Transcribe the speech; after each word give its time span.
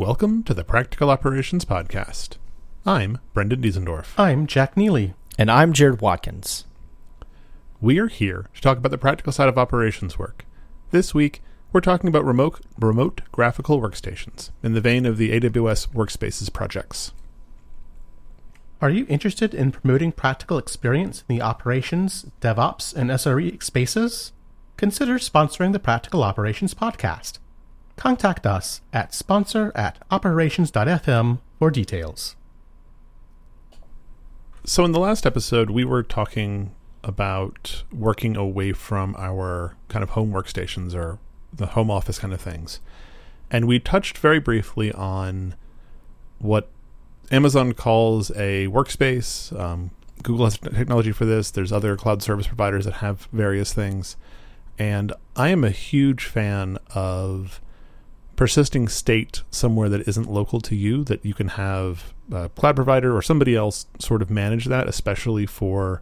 Welcome 0.00 0.44
to 0.44 0.54
the 0.54 0.64
Practical 0.64 1.10
Operations 1.10 1.66
Podcast. 1.66 2.38
I'm 2.86 3.18
Brendan 3.34 3.60
Diesendorf. 3.60 4.18
I'm 4.18 4.46
Jack 4.46 4.74
Neely. 4.74 5.12
And 5.38 5.50
I'm 5.50 5.74
Jared 5.74 6.00
Watkins. 6.00 6.64
We 7.82 7.98
are 7.98 8.06
here 8.06 8.48
to 8.54 8.60
talk 8.62 8.78
about 8.78 8.92
the 8.92 8.96
practical 8.96 9.30
side 9.30 9.50
of 9.50 9.58
operations 9.58 10.18
work. 10.18 10.46
This 10.90 11.12
week, 11.12 11.42
we're 11.70 11.82
talking 11.82 12.08
about 12.08 12.24
remote, 12.24 12.62
remote 12.78 13.20
graphical 13.30 13.78
workstations 13.78 14.48
in 14.62 14.72
the 14.72 14.80
vein 14.80 15.04
of 15.04 15.18
the 15.18 15.38
AWS 15.38 15.88
Workspaces 15.88 16.50
projects. 16.50 17.12
Are 18.80 18.88
you 18.88 19.04
interested 19.10 19.52
in 19.52 19.70
promoting 19.70 20.12
practical 20.12 20.56
experience 20.56 21.24
in 21.28 21.36
the 21.36 21.42
operations, 21.42 22.24
DevOps, 22.40 22.96
and 22.96 23.10
SRE 23.10 23.62
spaces? 23.62 24.32
Consider 24.78 25.18
sponsoring 25.18 25.74
the 25.74 25.78
Practical 25.78 26.22
Operations 26.22 26.72
Podcast. 26.72 27.38
Contact 28.00 28.46
us 28.46 28.80
at 28.94 29.12
sponsor 29.12 29.72
at 29.74 29.98
operations.fm 30.10 31.38
for 31.58 31.70
details. 31.70 32.34
So, 34.64 34.86
in 34.86 34.92
the 34.92 34.98
last 34.98 35.26
episode, 35.26 35.68
we 35.68 35.84
were 35.84 36.02
talking 36.02 36.74
about 37.04 37.84
working 37.92 38.38
away 38.38 38.72
from 38.72 39.14
our 39.18 39.76
kind 39.88 40.02
of 40.02 40.10
home 40.10 40.32
workstations 40.32 40.94
or 40.94 41.18
the 41.52 41.66
home 41.66 41.90
office 41.90 42.18
kind 42.18 42.32
of 42.32 42.40
things. 42.40 42.80
And 43.50 43.68
we 43.68 43.78
touched 43.78 44.16
very 44.16 44.40
briefly 44.40 44.90
on 44.92 45.54
what 46.38 46.70
Amazon 47.30 47.74
calls 47.74 48.30
a 48.30 48.66
workspace. 48.68 49.52
Um, 49.60 49.90
Google 50.22 50.46
has 50.46 50.56
technology 50.56 51.12
for 51.12 51.26
this. 51.26 51.50
There's 51.50 51.70
other 51.70 51.96
cloud 51.96 52.22
service 52.22 52.46
providers 52.46 52.86
that 52.86 52.94
have 52.94 53.28
various 53.30 53.74
things. 53.74 54.16
And 54.78 55.12
I 55.36 55.50
am 55.50 55.64
a 55.64 55.70
huge 55.70 56.24
fan 56.24 56.78
of 56.94 57.60
persisting 58.40 58.88
state 58.88 59.42
somewhere 59.50 59.90
that 59.90 60.08
isn't 60.08 60.30
local 60.30 60.62
to 60.62 60.74
you, 60.74 61.04
that 61.04 61.22
you 61.22 61.34
can 61.34 61.48
have 61.48 62.14
a 62.32 62.48
cloud 62.48 62.74
provider 62.74 63.14
or 63.14 63.20
somebody 63.20 63.54
else 63.54 63.84
sort 63.98 64.22
of 64.22 64.30
manage 64.30 64.64
that, 64.64 64.88
especially 64.88 65.44
for 65.44 66.00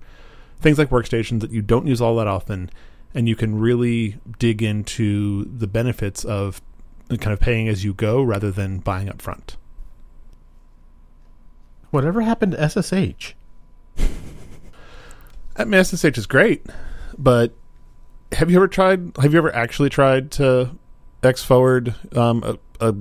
things 0.61 0.79
like 0.79 0.89
workstations 0.91 1.41
that 1.41 1.51
you 1.51 1.61
don't 1.61 1.89
use 1.89 2.01
all 2.01 2.15
that 2.15 2.29
often, 2.29 2.71
and 3.13 3.29
you 3.29 3.35
can 3.35 3.59
really 3.59 4.21
dig 4.39 4.63
into 4.63 5.47
the 5.47 5.67
benefits 5.67 6.25
of 6.25 6.63
kind 7.09 7.33
of 7.33 7.41
paying 7.41 7.67
as 7.67 7.83
you 7.83 7.93
go 7.93 8.23
rather 8.23 8.53
than 8.53 8.79
buying 8.79 9.09
up 9.09 9.21
front. 9.21 9.57
Whatever 11.91 12.21
happened 12.21 12.53
to 12.53 12.69
SSH? 12.69 13.35
I 15.57 15.65
mean, 15.65 15.83
SSH 15.83 16.17
is 16.17 16.27
great, 16.27 16.65
but 17.19 17.53
have 18.31 18.49
you 18.49 18.59
ever 18.59 18.69
tried? 18.69 19.17
Have 19.21 19.33
you 19.33 19.39
ever 19.39 19.53
actually 19.53 19.91
tried 19.91 20.31
to 20.33 20.79
X 21.23 21.43
forward 21.43 21.95
um, 22.17 22.43
a, 22.45 22.59
a 22.91 22.95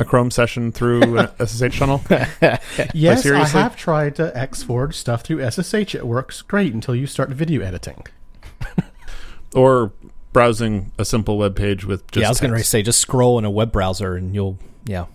a 0.00 0.04
Chrome 0.04 0.30
session 0.30 0.72
through 0.72 1.18
an 1.18 1.28
SSH 1.46 1.78
tunnel? 1.78 2.02
yes, 2.94 3.26
I 3.26 3.44
have 3.46 3.76
tried 3.76 4.16
to 4.16 4.36
X 4.36 4.62
forward 4.62 4.94
stuff 4.94 5.22
through 5.22 5.48
SSH. 5.48 5.94
It 5.94 6.06
works 6.06 6.42
great 6.42 6.72
until 6.72 6.94
you 6.94 7.06
start 7.06 7.30
video 7.30 7.62
editing. 7.62 8.06
or 9.54 9.92
browsing 10.32 10.92
a 10.98 11.04
simple 11.04 11.38
web 11.38 11.54
page 11.54 11.84
with 11.84 12.10
just. 12.10 12.22
Yeah, 12.22 12.28
I 12.28 12.30
was 12.30 12.40
going 12.40 12.54
to 12.54 12.64
say 12.64 12.82
just 12.82 12.98
scroll 12.98 13.38
in 13.38 13.44
a 13.44 13.50
web 13.50 13.70
browser 13.72 14.16
and 14.16 14.34
you'll 14.34 14.58
yeah. 14.86 15.06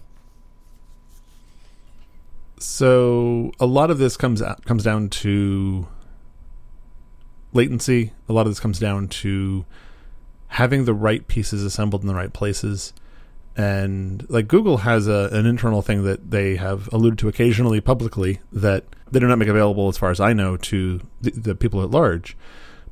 So 2.59 3.51
a 3.59 3.65
lot 3.65 3.91
of 3.91 3.97
this 3.97 4.15
comes 4.15 4.41
out, 4.41 4.63
comes 4.65 4.83
down 4.83 5.09
to 5.09 5.87
latency. 7.53 8.13
A 8.29 8.33
lot 8.33 8.41
of 8.41 8.51
this 8.51 8.59
comes 8.59 8.79
down 8.79 9.07
to 9.07 9.65
having 10.55 10.85
the 10.85 10.93
right 10.93 11.27
pieces 11.27 11.63
assembled 11.63 12.01
in 12.01 12.07
the 12.07 12.15
right 12.15 12.33
places 12.33 12.93
and 13.57 14.25
like 14.29 14.47
Google 14.47 14.77
has 14.77 15.07
a, 15.07 15.29
an 15.31 15.45
internal 15.45 15.81
thing 15.81 16.03
that 16.03 16.31
they 16.31 16.55
have 16.57 16.91
alluded 16.91 17.19
to 17.19 17.29
occasionally 17.29 17.79
publicly 17.79 18.39
that 18.51 18.85
they 19.11 19.19
do 19.19 19.27
not 19.27 19.37
make 19.37 19.47
available, 19.47 19.87
as 19.87 19.97
far 19.97 20.11
as 20.11 20.19
I 20.19 20.33
know, 20.33 20.57
to 20.57 20.99
the, 21.21 21.31
the 21.31 21.55
people 21.55 21.81
at 21.81 21.91
large. 21.91 22.35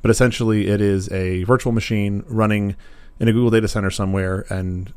But 0.00 0.10
essentially, 0.10 0.68
it 0.68 0.80
is 0.80 1.10
a 1.12 1.44
virtual 1.44 1.72
machine 1.72 2.24
running 2.26 2.76
in 3.20 3.28
a 3.28 3.32
Google 3.32 3.50
data 3.50 3.68
center 3.68 3.90
somewhere, 3.90 4.46
and 4.48 4.92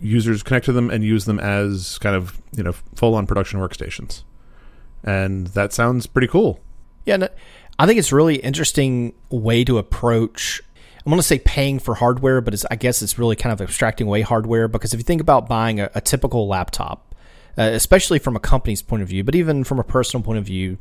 users 0.00 0.42
connect 0.42 0.66
to 0.66 0.72
them 0.72 0.90
and 0.90 1.04
use 1.04 1.26
them 1.26 1.38
as 1.38 1.98
kind 1.98 2.16
of 2.16 2.40
you 2.52 2.62
know 2.62 2.72
full 2.94 3.14
on 3.14 3.26
production 3.26 3.60
workstations. 3.60 4.22
And 5.04 5.48
that 5.48 5.72
sounds 5.72 6.06
pretty 6.06 6.28
cool. 6.28 6.60
Yeah, 7.04 7.28
I 7.78 7.86
think 7.86 7.98
it's 7.98 8.12
really 8.12 8.36
interesting 8.36 9.14
way 9.30 9.64
to 9.64 9.78
approach 9.78 10.62
I'm 11.10 11.16
going 11.16 11.22
to 11.22 11.26
say 11.26 11.40
paying 11.40 11.80
for 11.80 11.96
hardware, 11.96 12.40
but 12.40 12.64
I 12.70 12.76
guess 12.76 13.02
it's 13.02 13.18
really 13.18 13.34
kind 13.34 13.52
of 13.52 13.60
abstracting 13.60 14.06
away 14.06 14.20
hardware 14.20 14.68
because 14.68 14.94
if 14.94 15.00
you 15.00 15.04
think 15.04 15.20
about 15.20 15.48
buying 15.48 15.80
a, 15.80 15.90
a 15.96 16.00
typical 16.00 16.46
laptop, 16.46 17.16
uh, 17.58 17.62
especially 17.62 18.20
from 18.20 18.36
a 18.36 18.38
company's 18.38 18.80
point 18.80 19.02
of 19.02 19.08
view, 19.08 19.24
but 19.24 19.34
even 19.34 19.64
from 19.64 19.80
a 19.80 19.82
personal 19.82 20.22
point 20.22 20.38
of 20.38 20.44
view, 20.44 20.78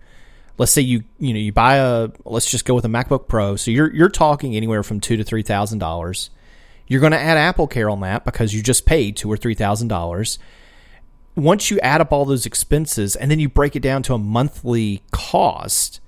let's 0.60 0.72
say 0.72 0.84
you 0.84 1.04
you 1.18 1.34
know 1.34 1.40
you 1.40 1.52
buy 1.52 1.78
a 1.78 2.10
let's 2.26 2.52
just 2.52 2.66
go 2.66 2.76
with 2.76 2.86
a 2.86 2.90
MacBook 2.90 3.28
Pro. 3.28 3.56
So 3.56 3.72
you're 3.72 3.92
you're 3.92 4.08
talking 4.10 4.56
anywhere 4.56 4.84
from 4.84 5.00
two 5.00 5.18
to 5.18 5.24
three 5.24 5.42
thousand 5.42 5.80
dollars. 5.80 6.30
You're 6.86 7.02
going 7.02 7.14
to 7.14 7.20
add 7.20 7.38
Apple 7.38 7.66
Care 7.66 7.90
on 7.90 8.02
that 8.02 8.24
because 8.24 8.54
you 8.54 8.62
just 8.62 8.86
paid 8.86 9.18
two 9.18 9.32
or 9.32 9.38
three 9.38 9.56
thousand 9.56 9.88
dollars. 9.88 10.38
Once 11.36 11.72
you 11.72 11.80
add 11.80 12.02
up 12.02 12.14
all 12.14 12.26
those 12.26 12.46
expenses 12.46 13.16
and 13.16 13.32
then 13.32 13.40
you 13.40 13.50
break 13.50 13.76
it 13.76 13.82
down 13.82 14.04
to 14.04 14.14
a 14.14 14.20
monthly 14.20 15.02
cost, 15.12 16.02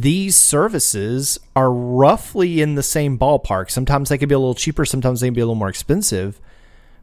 these 0.00 0.36
services 0.36 1.40
are 1.56 1.72
roughly 1.72 2.60
in 2.60 2.76
the 2.76 2.84
same 2.84 3.18
ballpark. 3.18 3.68
Sometimes 3.68 4.08
they 4.08 4.18
can 4.18 4.28
be 4.28 4.34
a 4.34 4.38
little 4.38 4.54
cheaper, 4.54 4.84
sometimes 4.84 5.20
they 5.20 5.26
can 5.26 5.34
be 5.34 5.40
a 5.40 5.44
little 5.44 5.56
more 5.56 5.68
expensive. 5.68 6.40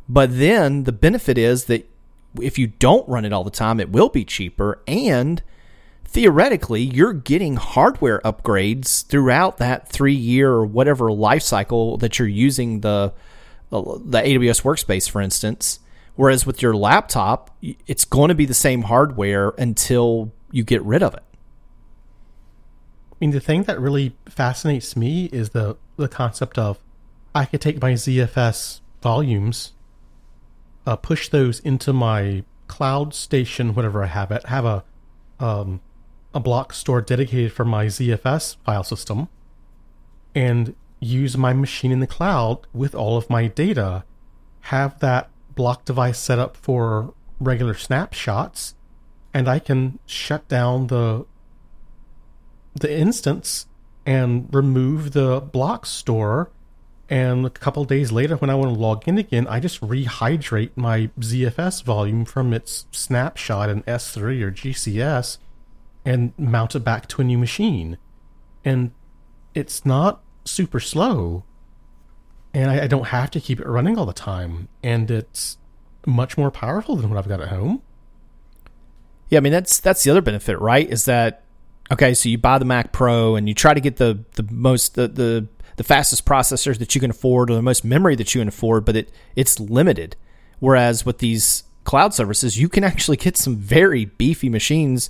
But 0.07 0.37
then 0.37 0.85
the 0.85 0.93
benefit 0.93 1.37
is 1.37 1.65
that 1.65 1.89
if 2.41 2.57
you 2.57 2.67
don't 2.67 3.07
run 3.09 3.25
it 3.25 3.33
all 3.33 3.43
the 3.43 3.51
time, 3.51 3.81
it 3.81 3.89
will 3.89 4.07
be 4.07 4.23
cheaper. 4.23 4.81
And 4.87 5.43
theoretically, 6.05 6.83
you're 6.83 7.11
getting 7.11 7.57
hardware 7.57 8.21
upgrades 8.21 9.05
throughout 9.05 9.57
that 9.57 9.89
three 9.89 10.13
year 10.13 10.51
or 10.51 10.65
whatever 10.65 11.11
life 11.11 11.43
cycle 11.43 11.97
that 11.97 12.17
you're 12.17 12.29
using 12.29 12.79
the, 12.79 13.13
uh, 13.73 13.81
the 13.81 14.21
AWS 14.21 14.61
workspace, 14.61 15.09
for 15.09 15.19
instance. 15.19 15.79
Whereas 16.15 16.45
with 16.45 16.61
your 16.61 16.73
laptop, 16.73 17.53
it's 17.61 18.05
going 18.05 18.29
to 18.29 18.35
be 18.35 18.45
the 18.45 18.53
same 18.53 18.83
hardware 18.83 19.49
until 19.57 20.31
you 20.49 20.63
get 20.63 20.81
rid 20.83 21.03
of 21.03 21.13
it. 21.13 21.23
I 23.15 23.17
mean, 23.21 23.31
the 23.31 23.39
thing 23.39 23.63
that 23.63 23.79
really 23.79 24.15
fascinates 24.27 24.95
me 24.97 25.25
is 25.25 25.51
the 25.51 25.77
the 25.95 26.09
concept 26.09 26.57
of 26.57 26.79
I 27.33 27.45
could 27.45 27.61
take 27.61 27.81
my 27.81 27.93
ZFS 27.93 28.81
volumes, 29.01 29.71
uh, 30.85 30.97
push 30.97 31.29
those 31.29 31.59
into 31.61 31.93
my 31.93 32.43
cloud 32.67 33.13
station, 33.13 33.73
whatever 33.73 34.03
I 34.03 34.07
have 34.07 34.31
it, 34.31 34.45
have 34.47 34.65
a 34.65 34.83
um, 35.39 35.79
a 36.33 36.41
block 36.41 36.73
store 36.73 37.01
dedicated 37.01 37.53
for 37.53 37.63
my 37.63 37.85
ZFS 37.85 38.57
file 38.65 38.83
system, 38.83 39.29
and 40.33 40.75
use 40.99 41.37
my 41.37 41.53
machine 41.53 41.93
in 41.93 42.01
the 42.01 42.07
cloud 42.07 42.67
with 42.73 42.93
all 42.93 43.15
of 43.15 43.29
my 43.29 43.47
data. 43.47 44.03
Have 44.61 44.99
that 44.99 45.29
block 45.55 45.85
device 45.85 46.19
set 46.19 46.37
up 46.37 46.57
for 46.57 47.13
regular 47.39 47.75
snapshots, 47.75 48.75
and 49.33 49.47
I 49.47 49.59
can 49.59 49.99
shut 50.05 50.49
down 50.49 50.87
the 50.87 51.25
the 52.75 52.93
instance 52.95 53.67
and 54.05 54.47
remove 54.53 55.13
the 55.13 55.41
block 55.41 55.85
store. 55.85 56.51
And 57.09 57.45
a 57.45 57.49
couple 57.49 57.85
days 57.85 58.11
later, 58.11 58.35
when 58.35 58.49
I 58.49 58.55
want 58.55 58.73
to 58.73 58.79
log 58.79 59.07
in 59.07 59.17
again, 59.17 59.47
I 59.47 59.59
just 59.59 59.81
rehydrate 59.81 60.71
my 60.75 61.09
ZFS 61.19 61.83
volume 61.83 62.25
from 62.25 62.53
its 62.53 62.85
snapshot 62.91 63.69
in 63.69 63.83
S3 63.83 64.41
or 64.41 64.51
GCS 64.51 65.37
and 66.03 66.33
mount 66.37 66.75
it 66.75 66.79
back 66.79 67.07
to 67.09 67.21
a 67.21 67.23
new 67.23 67.37
machine. 67.37 67.97
And 68.63 68.91
it's 69.53 69.85
not 69.85 70.23
super 70.45 70.79
slow. 70.79 71.43
And 72.53 72.71
I, 72.71 72.83
I 72.83 72.87
don't 72.87 73.07
have 73.07 73.29
to 73.31 73.39
keep 73.39 73.59
it 73.59 73.67
running 73.67 73.97
all 73.97 74.05
the 74.05 74.13
time. 74.13 74.67
And 74.81 75.09
it's 75.11 75.57
much 76.07 76.37
more 76.37 76.51
powerful 76.51 76.95
than 76.95 77.09
what 77.09 77.17
I've 77.19 77.27
got 77.27 77.41
at 77.41 77.49
home. 77.49 77.81
Yeah, 79.29 79.37
I 79.37 79.41
mean 79.41 79.53
that's 79.53 79.79
that's 79.79 80.03
the 80.03 80.11
other 80.11 80.21
benefit, 80.21 80.59
right? 80.59 80.87
Is 80.87 81.05
that 81.05 81.44
Okay, 81.91 82.13
so 82.13 82.29
you 82.29 82.37
buy 82.37 82.57
the 82.57 82.65
Mac 82.65 82.91
Pro 82.91 83.35
and 83.35 83.47
you 83.47 83.53
try 83.53 83.73
to 83.73 83.81
get 83.81 83.97
the 83.97 84.23
the 84.33 84.47
most 84.49 84.95
the 84.95 85.07
the, 85.07 85.47
the 85.77 85.83
fastest 85.83 86.25
processors 86.25 86.79
that 86.79 86.95
you 86.95 87.01
can 87.01 87.11
afford 87.11 87.49
or 87.51 87.55
the 87.55 87.61
most 87.61 87.83
memory 87.83 88.15
that 88.15 88.33
you 88.33 88.41
can 88.41 88.47
afford, 88.47 88.85
but 88.85 88.95
it 88.95 89.11
it's 89.35 89.59
limited. 89.59 90.15
Whereas 90.59 91.05
with 91.05 91.19
these 91.19 91.63
cloud 91.83 92.13
services, 92.13 92.57
you 92.57 92.69
can 92.69 92.83
actually 92.83 93.17
get 93.17 93.37
some 93.37 93.57
very 93.57 94.05
beefy 94.05 94.49
machines 94.49 95.09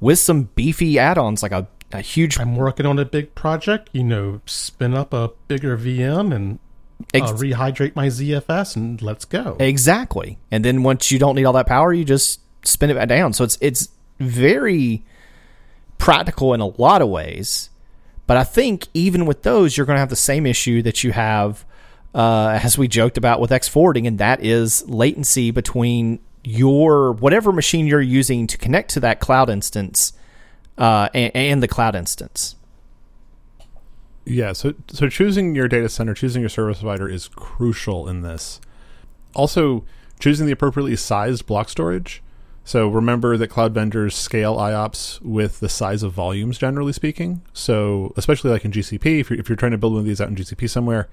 with 0.00 0.18
some 0.18 0.44
beefy 0.54 0.98
add-ons 0.98 1.42
like 1.42 1.52
a, 1.52 1.68
a 1.92 2.00
huge 2.00 2.38
I'm 2.38 2.56
working 2.56 2.86
on 2.86 2.98
a 2.98 3.04
big 3.04 3.34
project, 3.34 3.90
you 3.92 4.04
know, 4.04 4.40
spin 4.46 4.94
up 4.94 5.12
a 5.12 5.30
bigger 5.46 5.76
VM 5.76 6.34
and 6.34 6.58
uh, 7.14 7.32
rehydrate 7.32 7.94
my 7.94 8.08
ZFS 8.08 8.76
and 8.76 9.00
let's 9.00 9.24
go. 9.24 9.56
Exactly. 9.60 10.38
And 10.50 10.64
then 10.64 10.82
once 10.82 11.10
you 11.10 11.18
don't 11.18 11.36
need 11.36 11.44
all 11.44 11.52
that 11.52 11.66
power, 11.66 11.92
you 11.92 12.04
just 12.04 12.40
spin 12.66 12.90
it 12.90 12.94
back 12.94 13.08
down. 13.08 13.32
So 13.32 13.44
it's 13.44 13.58
it's 13.60 13.90
very 14.18 15.04
practical 15.98 16.54
in 16.54 16.60
a 16.60 16.66
lot 16.66 17.02
of 17.02 17.08
ways. 17.08 17.70
But 18.26 18.36
I 18.36 18.44
think 18.44 18.88
even 18.94 19.26
with 19.26 19.42
those, 19.42 19.76
you're 19.76 19.86
going 19.86 19.96
to 19.96 20.00
have 20.00 20.10
the 20.10 20.16
same 20.16 20.46
issue 20.46 20.82
that 20.82 21.02
you 21.02 21.12
have 21.12 21.64
uh, 22.14 22.58
as 22.62 22.76
we 22.76 22.88
joked 22.88 23.16
about 23.16 23.40
with 23.40 23.52
X 23.52 23.68
forwarding, 23.68 24.06
and 24.06 24.18
that 24.18 24.44
is 24.44 24.86
latency 24.88 25.50
between 25.50 26.20
your 26.44 27.12
whatever 27.12 27.52
machine 27.52 27.86
you're 27.86 28.00
using 28.00 28.46
to 28.46 28.56
connect 28.56 28.90
to 28.90 29.00
that 29.00 29.20
cloud 29.20 29.50
instance 29.50 30.12
uh, 30.78 31.08
and, 31.14 31.34
and 31.34 31.62
the 31.62 31.68
cloud 31.68 31.94
instance. 31.94 32.56
Yeah, 34.24 34.52
so 34.52 34.74
so 34.88 35.08
choosing 35.08 35.54
your 35.54 35.68
data 35.68 35.88
center, 35.88 36.12
choosing 36.12 36.42
your 36.42 36.50
service 36.50 36.80
provider 36.80 37.08
is 37.08 37.28
crucial 37.28 38.08
in 38.08 38.22
this. 38.22 38.60
Also, 39.34 39.84
choosing 40.20 40.46
the 40.46 40.52
appropriately 40.52 40.96
sized 40.96 41.46
block 41.46 41.68
storage. 41.68 42.22
So 42.68 42.86
remember 42.86 43.38
that 43.38 43.48
cloud 43.48 43.72
vendors 43.72 44.14
scale 44.14 44.58
IOPS 44.58 45.22
with 45.22 45.60
the 45.60 45.70
size 45.70 46.02
of 46.02 46.12
volumes, 46.12 46.58
generally 46.58 46.92
speaking. 46.92 47.40
So 47.54 48.12
especially 48.18 48.50
like 48.50 48.62
in 48.62 48.72
GCP, 48.72 49.20
if 49.20 49.30
you're, 49.30 49.40
if 49.40 49.48
you're 49.48 49.56
trying 49.56 49.72
to 49.72 49.78
build 49.78 49.94
one 49.94 50.00
of 50.00 50.04
these 50.04 50.20
out 50.20 50.28
in 50.28 50.36
GCP 50.36 50.68
somewhere, 50.68 51.08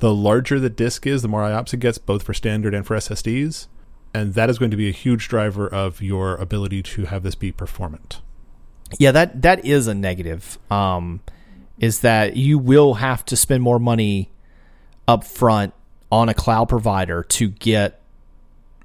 the 0.00 0.12
larger 0.12 0.60
the 0.60 0.68
disk 0.68 1.06
is, 1.06 1.22
the 1.22 1.28
more 1.28 1.40
IOPS 1.40 1.72
it 1.72 1.80
gets, 1.80 1.96
both 1.96 2.22
for 2.24 2.34
standard 2.34 2.74
and 2.74 2.86
for 2.86 2.94
SSDs. 2.94 3.68
And 4.12 4.34
that 4.34 4.50
is 4.50 4.58
going 4.58 4.70
to 4.70 4.76
be 4.76 4.90
a 4.90 4.92
huge 4.92 5.28
driver 5.28 5.66
of 5.66 6.02
your 6.02 6.36
ability 6.36 6.82
to 6.82 7.06
have 7.06 7.22
this 7.22 7.36
be 7.36 7.52
performant. 7.52 8.20
Yeah, 8.98 9.12
that 9.12 9.40
that 9.40 9.64
is 9.64 9.86
a 9.86 9.94
negative. 9.94 10.58
Um, 10.70 11.22
is 11.78 12.00
that 12.00 12.36
you 12.36 12.58
will 12.58 12.94
have 12.94 13.24
to 13.24 13.36
spend 13.38 13.62
more 13.62 13.78
money 13.78 14.30
up 15.08 15.24
front 15.24 15.72
on 16.10 16.28
a 16.28 16.34
cloud 16.34 16.68
provider 16.68 17.22
to 17.22 17.48
get 17.48 18.01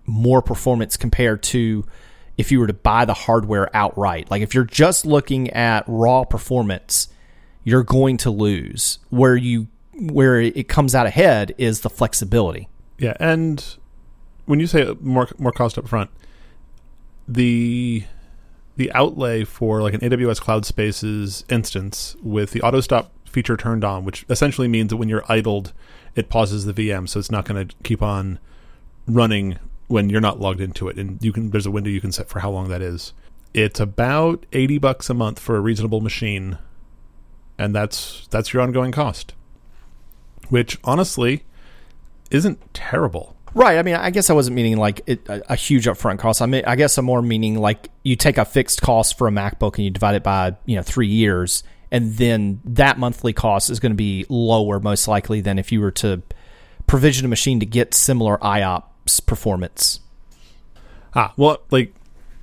more 0.07 0.41
performance 0.41 0.97
compared 0.97 1.43
to 1.43 1.85
if 2.37 2.51
you 2.51 2.59
were 2.59 2.67
to 2.67 2.73
buy 2.73 3.05
the 3.05 3.13
hardware 3.13 3.69
outright. 3.75 4.31
Like 4.31 4.41
if 4.41 4.55
you're 4.55 4.63
just 4.63 5.05
looking 5.05 5.49
at 5.51 5.83
raw 5.87 6.23
performance, 6.23 7.09
you're 7.63 7.83
going 7.83 8.17
to 8.17 8.31
lose. 8.31 8.99
Where 9.09 9.35
you 9.35 9.67
where 9.99 10.39
it 10.39 10.67
comes 10.67 10.95
out 10.95 11.05
ahead 11.05 11.53
is 11.57 11.81
the 11.81 11.89
flexibility. 11.89 12.69
Yeah, 12.97 13.13
and 13.19 13.63
when 14.45 14.59
you 14.59 14.67
say 14.67 14.95
more 15.01 15.27
more 15.37 15.51
cost 15.51 15.77
up 15.77 15.87
front, 15.87 16.09
the 17.27 18.03
the 18.77 18.91
outlay 18.93 19.43
for 19.43 19.81
like 19.81 19.93
an 19.93 20.01
AWS 20.01 20.39
Cloud 20.39 20.65
Spaces 20.65 21.43
instance 21.49 22.15
with 22.21 22.51
the 22.51 22.61
auto 22.61 22.79
stop 22.79 23.11
feature 23.25 23.57
turned 23.57 23.83
on, 23.83 24.05
which 24.05 24.25
essentially 24.29 24.67
means 24.67 24.89
that 24.89 24.97
when 24.97 25.09
you're 25.09 25.25
idled, 25.27 25.73
it 26.15 26.29
pauses 26.29 26.65
the 26.65 26.73
VM, 26.73 27.09
so 27.09 27.19
it's 27.19 27.31
not 27.31 27.45
going 27.45 27.67
to 27.67 27.75
keep 27.83 28.01
on 28.01 28.39
running 29.07 29.57
when 29.87 30.09
you're 30.09 30.21
not 30.21 30.39
logged 30.39 30.61
into 30.61 30.87
it. 30.87 30.97
And 30.97 31.23
you 31.23 31.31
can 31.31 31.49
there's 31.49 31.65
a 31.65 31.71
window 31.71 31.89
you 31.89 32.01
can 32.01 32.11
set 32.11 32.29
for 32.29 32.39
how 32.39 32.51
long 32.51 32.69
that 32.69 32.81
is. 32.81 33.13
It's 33.53 33.79
about 33.79 34.45
eighty 34.53 34.77
bucks 34.77 35.09
a 35.09 35.13
month 35.13 35.39
for 35.39 35.55
a 35.55 35.61
reasonable 35.61 36.01
machine, 36.01 36.57
and 37.57 37.73
that's 37.73 38.27
that's 38.29 38.53
your 38.53 38.61
ongoing 38.61 38.91
cost, 38.91 39.33
which 40.49 40.77
honestly 40.83 41.43
isn't 42.29 42.73
terrible. 42.73 43.35
Right. 43.53 43.77
I 43.77 43.81
mean, 43.81 43.95
I 43.95 44.11
guess 44.11 44.29
I 44.29 44.33
wasn't 44.33 44.55
meaning 44.55 44.77
like 44.77 45.01
it, 45.07 45.27
a, 45.27 45.53
a, 45.53 45.55
huge 45.55 45.85
upfront 45.85 46.19
cost. 46.19 46.41
I 46.41 46.45
mean, 46.45 46.63
I 46.67 46.75
guess 46.75 46.97
I'm 46.97 47.05
more 47.05 47.23
meaning 47.23 47.55
like 47.55 47.89
you 48.03 48.15
take 48.15 48.37
a 48.37 48.45
fixed 48.45 48.81
cost 48.81 49.17
for 49.17 49.27
a 49.27 49.31
MacBook 49.31 49.75
and 49.75 49.85
you 49.85 49.89
divide 49.89 50.15
it 50.15 50.21
by 50.21 50.55
you 50.65 50.75
know 50.75 50.83
three 50.83 51.07
years, 51.07 51.63
and 51.89 52.13
then 52.17 52.59
that 52.65 52.99
monthly 52.99 53.33
cost 53.33 53.69
is 53.69 53.79
going 53.79 53.93
to 53.93 53.97
be 53.97 54.25
lower 54.29 54.79
most 54.79 55.07
likely 55.07 55.41
than 55.41 55.57
if 55.57 55.71
you 55.71 55.81
were 55.81 55.91
to 55.91 56.21
provision 56.85 57.25
a 57.25 57.29
machine 57.29 57.59
to 57.59 57.65
get 57.65 57.93
similar 57.93 58.37
IOPS 58.37 58.83
performance. 59.19 59.99
Ah, 61.15 61.33
well, 61.37 61.59
like 61.71 61.93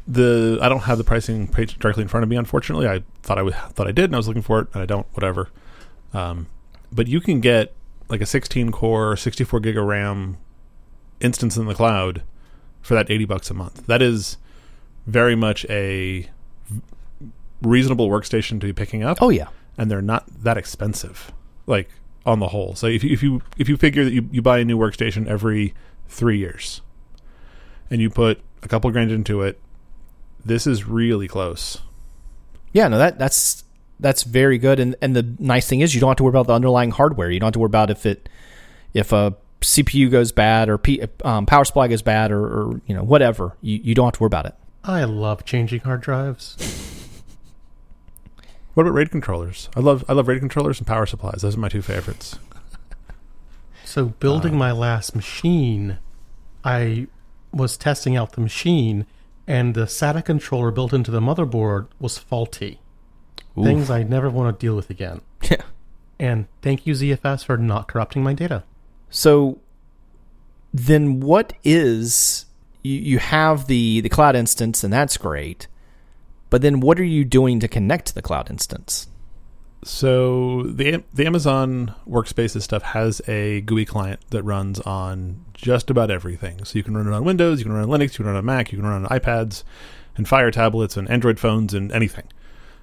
the 0.07 0.59
I 0.61 0.69
don't 0.69 0.81
have 0.81 0.99
the 0.99 1.05
pricing 1.05 1.49
page 1.49 1.79
directly 1.79 2.03
in 2.03 2.09
front 2.09 2.23
of 2.23 2.29
me. 2.29 2.37
Unfortunately, 2.37 2.89
I 2.89 3.03
thought 3.23 3.39
I 3.39 3.43
would, 3.43 3.55
thought 3.55 3.87
I 3.87 3.93
did, 3.93 4.07
and 4.07 4.15
I 4.15 4.19
was 4.19 4.29
looking 4.29 4.43
for 4.43 4.61
it, 4.61 4.69
and 4.75 4.83
I 4.83 4.87
don't. 4.87 5.07
Whatever. 5.15 5.51
Um, 6.13 6.49
but 6.93 7.09
you 7.09 7.21
can 7.21 7.41
get 7.41 7.75
like 8.09 8.21
a 8.21 8.27
16 8.27 8.71
core, 8.71 9.17
64 9.17 9.61
gig 9.61 9.77
of 9.77 9.85
RAM 9.85 10.37
instance 11.21 11.57
in 11.57 11.67
the 11.67 11.75
cloud 11.75 12.23
for 12.83 12.95
that 12.95 13.11
80 13.11 13.25
bucks 13.25 13.51
a 13.51 13.55
month. 13.55 13.87
That 13.87 14.03
is 14.03 14.37
very 15.07 15.35
much 15.35 15.65
a 15.71 16.29
reasonable 17.63 18.09
workstation 18.09 18.61
to 18.61 18.67
be 18.67 18.73
picking 18.73 19.03
up. 19.03 19.19
Oh 19.21 19.31
yeah. 19.31 19.49
And 19.77 19.91
they're 19.91 20.03
not 20.03 20.25
that 20.43 20.57
expensive. 20.57 21.33
Like 21.67 21.89
on 22.27 22.41
the 22.41 22.49
whole. 22.49 22.75
So 22.75 22.87
if 22.87 23.03
you 23.03 23.13
if 23.13 23.23
you 23.23 23.43
if 23.57 23.69
you 23.69 23.77
figure 23.77 24.05
that 24.05 24.13
you, 24.13 24.29
you 24.31 24.43
buy 24.43 24.59
a 24.59 24.65
new 24.65 24.79
workstation 24.79 25.27
every 25.27 25.75
3 26.09 26.39
years 26.39 26.81
and 27.91 28.01
you 28.01 28.11
put 28.11 28.41
a 28.63 28.69
couple 28.69 28.91
grand 28.91 29.11
into 29.11 29.43
it, 29.43 29.61
this 30.45 30.67
is 30.67 30.87
really 30.87 31.29
close. 31.29 31.79
Yeah, 32.73 32.89
no 32.89 32.99
that 32.99 33.19
that's 33.19 33.65
that's 34.01 34.25
very 34.25 34.59
good 34.59 34.81
and 34.81 34.97
and 35.01 35.15
the 35.15 35.35
nice 35.39 35.69
thing 35.69 35.81
is 35.81 35.95
you 35.95 36.01
don't 36.01 36.11
have 36.11 36.17
to 36.17 36.25
worry 36.25 36.31
about 36.31 36.47
the 36.47 36.55
underlying 36.55 36.91
hardware. 36.91 37.31
You 37.31 37.41
don't 37.41 37.49
have 37.49 37.53
to 37.55 37.61
worry 37.61 37.67
about 37.67 37.91
if 37.91 38.05
it 38.07 38.29
if 38.93 39.13
a 39.13 39.37
CPU 39.61 40.11
goes 40.11 40.31
bad 40.33 40.69
or 40.69 40.79
P, 40.79 41.03
um, 41.25 41.47
power 41.47 41.65
supply 41.65 41.89
goes 41.89 42.03
bad 42.03 42.31
or, 42.31 42.45
or, 42.45 42.81
you 42.87 42.95
know 42.95 43.03
whatever, 43.03 43.57
you, 43.63 43.81
you 43.83 43.95
don't 43.95 44.07
have 44.07 44.15
to 44.15 44.21
worry 44.21 44.29
about 44.29 44.47
it. 44.47 44.55
I 44.83 45.05
love 45.05 45.45
changing 45.45 45.81
hard 45.81 46.03
drives. 46.03 46.57
What 48.75 48.87
about 48.87 48.95
RAID 48.95 49.11
controllers? 49.11 49.69
I 49.77 49.81
love 49.81 50.05
I 50.09 50.13
love 50.13 50.29
RAID 50.29 50.41
controllers 50.41 50.79
and 50.79 50.87
power 50.87 51.07
supplies. 51.07 51.43
Those 51.43 51.57
are 51.57 51.61
my 51.61 51.69
two 51.69 51.81
favorites. 51.83 52.39
So 53.95 54.07
building 54.07 54.55
uh, 54.55 54.57
my 54.57 54.73
last 54.73 55.15
machine, 55.15 55.99
I 56.65 57.07
was 57.53 57.77
testing 57.77 58.17
out 58.17 58.33
the 58.33 58.41
machine, 58.41 59.07
and 59.47 59.73
the 59.73 59.85
SATA 59.85 60.25
controller 60.25 60.73
built 60.73 60.93
into 60.93 61.13
the 61.13 61.21
motherboard 61.21 61.87
was 62.01 62.19
faulty. 62.19 62.81
Oof. 63.57 63.65
Things 63.65 63.91
I 63.91 64.03
never 64.03 64.29
want 64.29 64.59
to 64.59 64.67
deal 64.67 64.75
with 64.75 64.91
again. 64.91 65.21
Yeah. 65.49 65.63
And 66.19 66.47
thank 66.61 66.89
you 66.89 66.95
ZFS 66.95 67.45
for 67.45 67.57
not 67.57 67.87
corrupting 67.87 68.25
my 68.25 68.33
data. 68.33 68.65
So 69.11 69.61
then 70.73 71.21
what 71.21 71.53
is 71.63 72.47
you, 72.83 72.99
you 72.99 73.19
have 73.21 73.69
the 73.69 74.01
the 74.01 74.09
cloud 74.09 74.35
instance 74.35 74.83
and 74.83 74.93
that's 74.93 75.17
great. 75.17 75.69
But 76.51 76.63
then 76.63 76.81
what 76.81 76.99
are 76.99 77.05
you 77.05 77.25
doing 77.25 77.61
to 77.61 77.69
connect 77.69 78.07
to 78.07 78.15
the 78.15 78.23
cloud 78.23 78.51
instance? 78.51 79.07
So 79.85 80.63
the 80.63 81.05
the 81.13 81.27
Amazon 81.27 81.95
Workspaces 82.09 82.63
stuff 82.63 82.83
has 82.83 83.21
a 83.29 83.61
GUI 83.61 83.85
client 83.85 84.21
that 84.31 84.43
runs 84.43 84.81
on 84.81 85.45
just 85.53 85.91
about 85.91 86.11
everything. 86.11 86.65
So 86.65 86.79
you 86.79 86.83
can 86.83 86.97
run 86.97 87.07
it 87.07 87.13
on 87.13 87.23
Windows, 87.23 87.59
you 87.59 87.65
can 87.65 87.73
run 87.75 87.83
it 87.83 87.93
on 87.93 88.01
Linux, 88.01 88.13
you 88.13 88.17
can 88.17 88.27
run 88.27 88.35
it 88.35 88.39
on 88.39 88.45
Mac, 88.47 88.73
you 88.73 88.79
can 88.79 88.87
run 88.87 89.05
it 89.05 89.11
on 89.11 89.21
iPads 89.21 89.63
and 90.17 90.27
Fire 90.27 90.51
tablets 90.51 90.97
and 90.97 91.09
Android 91.11 91.39
phones 91.39 91.75
and 91.75 91.93
anything. 91.93 92.25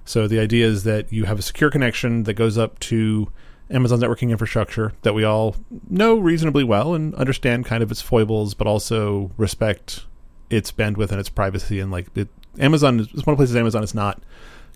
So 0.04 0.28
the 0.28 0.38
idea 0.38 0.66
is 0.66 0.84
that 0.84 1.12
you 1.12 1.24
have 1.24 1.40
a 1.40 1.42
secure 1.42 1.70
connection 1.70 2.22
that 2.24 2.34
goes 2.34 2.56
up 2.56 2.78
to 2.80 3.32
Amazon's 3.68 4.02
networking 4.02 4.30
infrastructure 4.30 4.92
that 5.02 5.14
we 5.14 5.24
all 5.24 5.56
know 5.88 6.18
reasonably 6.18 6.62
well 6.62 6.94
and 6.94 7.14
understand 7.16 7.66
kind 7.66 7.82
of 7.82 7.90
its 7.90 8.00
foibles, 8.00 8.54
but 8.54 8.68
also 8.68 9.32
respect 9.36 10.06
its 10.50 10.70
bandwidth 10.70 11.10
and 11.10 11.18
its 11.18 11.28
privacy. 11.28 11.80
And 11.80 11.90
like 11.90 12.06
it, 12.16 12.28
Amazon 12.60 13.00
is 13.00 13.08
one 13.08 13.18
of 13.18 13.24
the 13.24 13.36
places 13.36 13.56
Amazon 13.56 13.82
is 13.82 13.94
not 13.94 14.22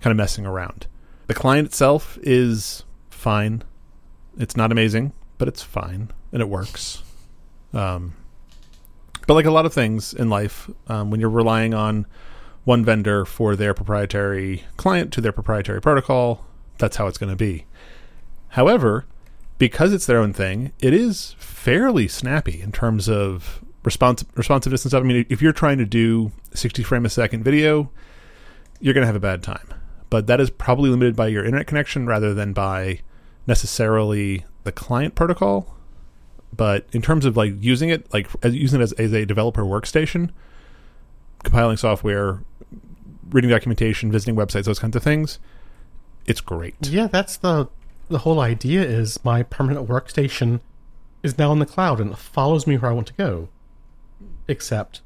kind 0.00 0.10
of 0.10 0.16
messing 0.16 0.44
around. 0.44 0.88
The 1.26 1.34
client 1.34 1.66
itself 1.66 2.18
is 2.22 2.84
fine. 3.10 3.62
It's 4.38 4.56
not 4.56 4.70
amazing, 4.70 5.12
but 5.38 5.48
it's 5.48 5.62
fine 5.62 6.10
and 6.32 6.40
it 6.40 6.48
works. 6.48 7.02
Um, 7.72 8.14
but 9.26 9.34
like 9.34 9.46
a 9.46 9.50
lot 9.50 9.66
of 9.66 9.72
things 9.72 10.14
in 10.14 10.30
life, 10.30 10.70
um, 10.86 11.10
when 11.10 11.20
you're 11.20 11.30
relying 11.30 11.74
on 11.74 12.06
one 12.64 12.84
vendor 12.84 13.24
for 13.24 13.56
their 13.56 13.74
proprietary 13.74 14.64
client 14.76 15.12
to 15.14 15.20
their 15.20 15.32
proprietary 15.32 15.80
protocol, 15.80 16.44
that's 16.78 16.96
how 16.96 17.06
it's 17.06 17.18
going 17.18 17.30
to 17.30 17.36
be. 17.36 17.64
However, 18.50 19.04
because 19.58 19.92
it's 19.92 20.06
their 20.06 20.18
own 20.18 20.32
thing, 20.32 20.72
it 20.80 20.92
is 20.92 21.34
fairly 21.38 22.06
snappy 22.08 22.60
in 22.60 22.72
terms 22.72 23.08
of 23.08 23.64
response 23.82 24.24
responsiveness 24.34 24.84
and 24.84 24.90
stuff. 24.90 25.02
I 25.02 25.06
mean, 25.06 25.26
if 25.28 25.40
you're 25.40 25.52
trying 25.52 25.78
to 25.78 25.86
do 25.86 26.32
60 26.54 26.82
frame 26.82 27.06
a 27.06 27.10
second 27.10 27.42
video, 27.42 27.90
you're 28.80 28.94
going 28.94 29.02
to 29.02 29.06
have 29.06 29.16
a 29.16 29.20
bad 29.20 29.42
time. 29.42 29.75
But 30.08 30.26
that 30.26 30.40
is 30.40 30.50
probably 30.50 30.90
limited 30.90 31.16
by 31.16 31.28
your 31.28 31.44
internet 31.44 31.66
connection 31.66 32.06
rather 32.06 32.32
than 32.32 32.52
by 32.52 33.00
necessarily 33.46 34.44
the 34.64 34.72
client 34.72 35.14
protocol. 35.14 35.74
But 36.54 36.86
in 36.92 37.02
terms 37.02 37.24
of 37.24 37.36
like 37.36 37.54
using 37.60 37.90
it, 37.90 38.12
like 38.12 38.28
using 38.44 38.80
it 38.80 38.84
as, 38.84 38.92
as 38.92 39.12
a 39.12 39.26
developer 39.26 39.62
workstation, 39.62 40.30
compiling 41.42 41.76
software, 41.76 42.42
reading 43.30 43.50
documentation, 43.50 44.12
visiting 44.12 44.36
websites, 44.36 44.64
those 44.64 44.78
kinds 44.78 44.96
of 44.96 45.02
things, 45.02 45.38
it's 46.26 46.40
great. 46.40 46.74
Yeah, 46.82 47.06
that's 47.08 47.36
the 47.36 47.68
the 48.08 48.18
whole 48.18 48.40
idea 48.40 48.82
is 48.82 49.22
my 49.24 49.42
permanent 49.42 49.88
workstation 49.88 50.60
is 51.22 51.38
now 51.38 51.50
in 51.52 51.58
the 51.58 51.66
cloud 51.66 52.00
and 52.00 52.12
it 52.12 52.18
follows 52.18 52.66
me 52.66 52.78
where 52.78 52.90
I 52.90 52.94
want 52.94 53.08
to 53.08 53.14
go. 53.14 53.48
Except 54.48 55.00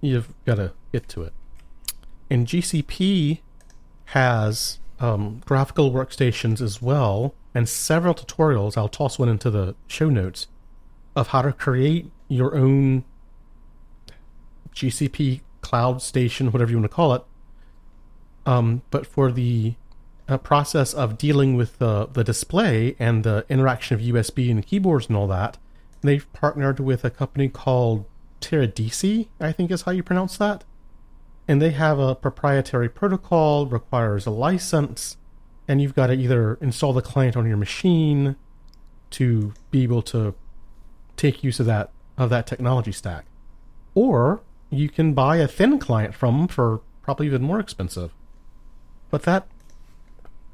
you've 0.00 0.32
got 0.46 0.54
to 0.54 0.72
get 0.92 1.08
to 1.08 1.22
it. 1.24 1.32
And 2.30 2.46
GCP 2.46 3.40
has 4.12 4.78
um, 5.00 5.42
graphical 5.44 5.90
workstations 5.90 6.62
as 6.62 6.80
well, 6.80 7.34
and 7.54 7.68
several 7.68 8.14
tutorials. 8.14 8.76
I'll 8.76 8.88
toss 8.88 9.18
one 9.18 9.28
into 9.28 9.50
the 9.50 9.74
show 9.86 10.08
notes 10.08 10.46
of 11.14 11.28
how 11.28 11.42
to 11.42 11.52
create 11.52 12.10
your 12.28 12.56
own 12.56 13.04
GCP 14.74 15.40
cloud 15.60 16.00
station, 16.00 16.50
whatever 16.52 16.70
you 16.70 16.78
want 16.78 16.90
to 16.90 16.94
call 16.94 17.14
it. 17.14 17.22
Um, 18.46 18.82
but 18.90 19.06
for 19.06 19.30
the 19.30 19.74
uh, 20.26 20.38
process 20.38 20.94
of 20.94 21.18
dealing 21.18 21.54
with 21.54 21.78
the, 21.78 22.06
the 22.06 22.24
display 22.24 22.96
and 22.98 23.24
the 23.24 23.44
interaction 23.50 23.94
of 23.94 24.00
USB 24.00 24.50
and 24.50 24.66
keyboards 24.66 25.08
and 25.08 25.16
all 25.16 25.26
that, 25.26 25.58
they've 26.00 26.30
partnered 26.32 26.80
with 26.80 27.04
a 27.04 27.10
company 27.10 27.48
called 27.48 28.06
Teradici, 28.40 29.28
I 29.38 29.52
think 29.52 29.70
is 29.70 29.82
how 29.82 29.92
you 29.92 30.02
pronounce 30.02 30.38
that. 30.38 30.64
And 31.48 31.62
they 31.62 31.70
have 31.70 31.98
a 31.98 32.14
proprietary 32.14 32.90
protocol, 32.90 33.66
requires 33.66 34.26
a 34.26 34.30
license, 34.30 35.16
and 35.66 35.80
you've 35.80 35.94
got 35.94 36.08
to 36.08 36.12
either 36.12 36.58
install 36.60 36.92
the 36.92 37.02
client 37.02 37.36
on 37.36 37.46
your 37.46 37.56
machine 37.56 38.36
to 39.10 39.54
be 39.70 39.82
able 39.82 40.02
to 40.02 40.34
take 41.16 41.42
use 41.42 41.58
of 41.58 41.66
that 41.66 41.90
of 42.18 42.30
that 42.30 42.46
technology 42.46 42.92
stack. 42.92 43.24
Or 43.94 44.42
you 44.70 44.88
can 44.88 45.14
buy 45.14 45.36
a 45.36 45.48
thin 45.48 45.78
client 45.78 46.14
from 46.14 46.38
them 46.38 46.48
for 46.48 46.80
probably 47.02 47.26
even 47.26 47.42
more 47.42 47.60
expensive. 47.60 48.12
But 49.10 49.22
that 49.22 49.46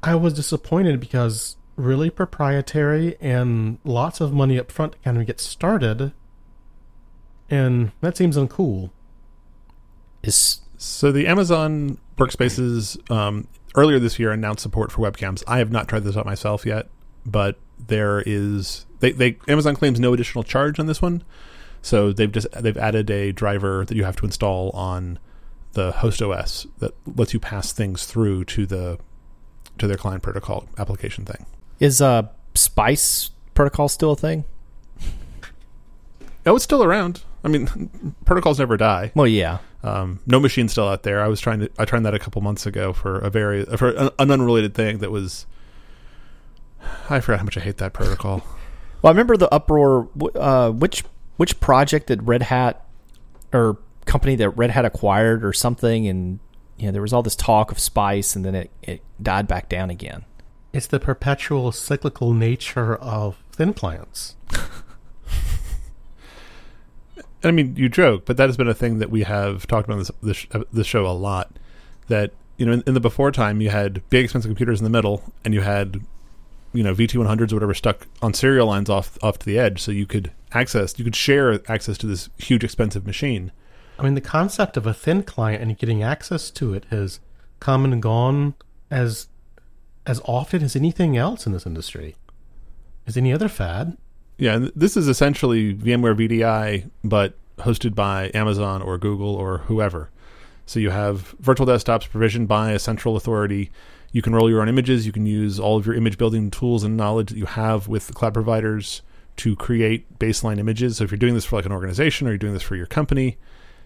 I 0.03 0.15
was 0.15 0.35
disappointed 0.35 1.01
because 1.01 1.57
really 1.77 2.11
proprietary 2.11 3.17
and 3.21 3.79
lots 3.85 4.21
of 4.21 4.33
money 4.33 4.59
up 4.59 4.71
front 4.71 4.93
to 4.93 4.99
kind 4.99 5.19
of 5.19 5.27
get 5.27 5.41
started. 5.41 6.13
And 7.51 7.93
that 8.01 8.17
seems 8.17 8.37
uncool. 8.37 8.91
Is 10.23 10.61
So 10.77 11.13
the 11.13 11.27
Amazon 11.27 11.99
workspaces 12.17 12.99
um, 13.11 13.47
earlier 13.75 13.99
this 13.99 14.19
year 14.19 14.33
announced 14.33 14.63
support 14.63 14.93
for 14.93 15.01
webcams. 15.01 15.43
I 15.47 15.59
have 15.59 15.71
not 15.71 15.89
tried 15.89 16.05
this 16.05 16.17
out 16.17 16.27
myself 16.27 16.67
yet, 16.67 16.89
but 17.27 17.59
there 17.79 18.23
is 18.25 18.87
they, 19.01 19.13
they 19.13 19.37
Amazon 19.49 19.77
claims 19.77 20.01
no 20.01 20.13
additional 20.13 20.45
charge 20.45 20.79
on 20.79 20.87
this 20.87 21.03
one. 21.03 21.23
So 21.83 22.13
they've 22.13 22.33
just 22.33 22.51
they've 22.53 22.77
added 22.77 23.11
a 23.11 23.33
driver 23.33 23.85
that 23.85 23.95
you 23.95 24.05
have 24.05 24.17
to 24.17 24.25
install 24.25 24.71
on 24.71 25.19
the 25.73 25.93
host 25.93 26.23
OS 26.23 26.67
that 26.79 26.95
lets 27.17 27.35
you 27.35 27.41
pass 27.41 27.73
things 27.73 28.07
through 28.07 28.45
to 28.47 28.65
the 28.65 28.99
to 29.79 29.87
their 29.87 29.97
client 29.97 30.23
protocol 30.23 30.69
application 30.79 31.25
thing. 31.25 31.47
is 31.81 32.01
uh 32.01 32.29
Spice 32.55 33.31
protocol 33.55 33.89
still 33.89 34.13
a 34.13 34.17
thing? 34.17 34.45
Oh, 36.47 36.55
it's 36.55 36.65
still 36.65 36.85
around. 36.85 37.23
I 37.45 37.49
mean, 37.49 38.15
protocols 38.25 38.59
never 38.59 38.77
die. 38.77 39.13
Well, 39.15 39.27
yeah. 39.27 39.59
Um, 39.83 40.21
NoMachine's 40.27 40.73
still 40.73 40.89
out 40.89 41.03
there. 41.03 41.23
I 41.23 41.29
was 41.29 41.41
trying 41.41 41.61
to 41.61 41.71
I 41.79 41.85
tried 41.85 42.03
that 42.05 42.15
a 42.15 42.19
couple 42.19 42.41
months 42.41 42.65
ago 42.65 42.95
for 42.95 43.19
a 43.19 43.29
very 43.29 43.65
for 43.65 43.91
an, 43.91 44.11
an 44.19 44.31
unrelated 44.31 44.75
thing 44.75 44.99
that 44.99 45.11
was. 45.11 45.47
I 47.11 47.21
forgot 47.21 47.39
how 47.39 47.45
much 47.45 47.57
I 47.57 47.61
hate 47.61 47.77
that 47.79 47.93
protocol. 47.93 48.43
Well, 49.03 49.11
I 49.11 49.13
remember 49.13 49.37
the 49.37 49.53
uproar. 49.53 50.09
Uh, 50.35 50.71
which 50.71 51.05
which 51.37 51.61
project 51.61 52.07
that 52.07 52.23
Red 52.23 52.41
Hat 52.41 52.87
or 53.53 53.77
company 54.07 54.35
that 54.37 54.49
Red 54.51 54.71
Hat 54.71 54.87
acquired 54.87 55.45
or 55.45 55.53
something, 55.53 56.09
and 56.09 56.39
you 56.79 56.87
know 56.87 56.93
there 56.93 57.03
was 57.03 57.13
all 57.13 57.23
this 57.23 57.37
talk 57.37 57.71
of 57.71 57.79
Spice, 57.79 58.35
and 58.35 58.47
then 58.47 58.55
it, 58.55 58.71
it 58.81 59.03
died 59.23 59.47
back 59.47 59.69
down 59.69 59.91
again. 59.91 60.25
It's 60.73 60.87
the 60.87 60.99
perpetual 60.99 61.71
cyclical 61.71 62.33
nature 62.33 62.97
of 62.97 63.37
thin 63.53 63.75
clients. 63.75 64.37
I 67.45 67.51
mean, 67.51 67.77
you 67.77 67.89
joke, 67.89 68.25
but 68.25 68.37
that 68.37 68.49
has 68.49 68.57
been 68.57 68.69
a 68.69 68.75
thing 68.75 68.99
that 68.99 69.11
we 69.11 69.23
have 69.23 69.67
talked 69.67 69.89
about 69.89 69.99
this 69.99 70.11
this, 70.23 70.47
uh, 70.53 70.65
this 70.73 70.87
show 70.87 71.07
a 71.07 71.13
lot. 71.13 71.51
That 72.09 72.33
you 72.57 72.67
know, 72.67 72.73
in, 72.73 72.83
in 72.87 72.95
the 72.95 73.01
before 73.01 73.31
time, 73.33 73.61
you 73.61 73.71
had 73.71 74.09
big 74.11 74.25
expensive 74.25 74.49
computers 74.49 74.81
in 74.81 74.85
the 74.85 74.91
middle, 74.91 75.23
and 75.45 75.53
you 75.53 75.61
had 75.61 76.01
you 76.73 76.83
know 76.83 76.95
VT 76.95 77.17
one 77.17 77.27
hundreds 77.27 77.53
or 77.53 77.57
whatever 77.57 77.75
stuck 77.75 78.07
on 78.23 78.35
serial 78.35 78.67
lines 78.67 78.89
off 78.89 79.19
off 79.23 79.39
to 79.41 79.47
the 79.47 79.59
edge, 79.59 79.81
so 79.81 79.93
you 79.93 80.07
could 80.07 80.33
access, 80.53 80.99
you 80.99 81.05
could 81.05 81.17
share 81.17 81.61
access 81.71 81.99
to 81.99 82.07
this 82.07 82.29
huge 82.39 82.65
expensive 82.65 83.07
machine. 83.07 83.53
I 83.99 84.03
mean, 84.03 84.15
the 84.15 84.21
concept 84.21 84.77
of 84.77 84.87
a 84.87 84.95
thin 84.95 85.23
client 85.23 85.63
and 85.63 85.77
getting 85.79 86.03
access 86.03 86.51
to 86.53 86.75
it 86.75 86.85
has 86.91 87.21
come 87.61 87.85
and 87.85 88.03
gone 88.03 88.55
as 88.91 89.29
as 90.07 90.21
often 90.25 90.63
as 90.63 90.77
anything 90.77 91.17
else 91.17 91.47
in 91.47 91.53
this 91.53 91.67
industry. 91.67 92.17
As 93.07 93.17
any 93.17 93.33
other 93.33 93.49
fad. 93.49 93.97
Yeah, 94.37 94.55
and 94.55 94.73
this 94.75 94.97
is 94.97 95.09
essentially 95.09 95.75
VMware 95.75 96.17
VDI, 96.17 96.91
but 97.03 97.35
hosted 97.59 97.95
by 97.95 98.31
Amazon 98.35 98.83
or 98.83 98.99
Google 98.99 99.35
or 99.35 99.59
whoever. 99.59 100.11
So 100.67 100.81
you 100.81 100.91
have 100.91 101.35
virtual 101.41 101.67
desktops 101.67 102.09
provisioned 102.09 102.49
by 102.49 102.73
a 102.73 102.79
central 102.79 103.17
authority. 103.17 103.71
You 104.13 104.23
can 104.23 104.35
roll 104.35 104.49
your 104.49 104.61
own 104.61 104.69
images. 104.69 105.07
You 105.07 105.13
can 105.13 105.27
use 105.27 105.61
all 105.61 105.77
of 105.77 105.87
your 105.87 105.95
image 105.95 106.19
building 106.19 106.51
tools 106.51 106.85
and 106.85 106.97
knowledge 106.97 107.31
that 107.31 107.39
you 107.39 107.47
have 107.47 107.87
with 107.87 108.07
the 108.07 108.13
cloud 108.13 108.35
providers 108.35 109.03
to 109.37 109.57
create 109.57 110.19
baseline 110.19 110.59
images. 110.59 110.97
So 110.97 111.05
if 111.05 111.11
you're 111.11 111.19
doing 111.19 111.35
this 111.35 111.45
for 111.45 111.57
like 111.57 111.67
an 111.67 111.73
organization 111.73 112.27
or 112.27 112.31
you're 112.31 112.39
doing 112.39 112.55
this 112.55 112.63
for 112.63 112.77
your 112.77 112.87
company 112.87 113.37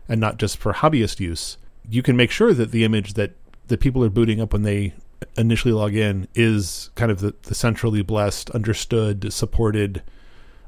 and 0.08 0.20
not 0.20 0.38
just 0.38 0.56
for 0.56 0.72
hobbyist 0.72 1.20
use, 1.20 1.58
you 1.88 2.02
can 2.02 2.16
make 2.16 2.30
sure 2.30 2.54
that 2.54 2.70
the 2.70 2.84
image 2.84 3.14
that 3.14 3.32
the 3.66 3.78
people 3.78 4.04
are 4.04 4.10
booting 4.10 4.40
up 4.40 4.52
when 4.52 4.62
they 4.62 4.94
initially 5.36 5.72
log 5.72 5.94
in 5.94 6.28
is 6.34 6.90
kind 6.94 7.10
of 7.10 7.20
the, 7.20 7.34
the 7.42 7.54
centrally 7.54 8.02
blessed, 8.02 8.50
understood, 8.50 9.32
supported, 9.32 10.02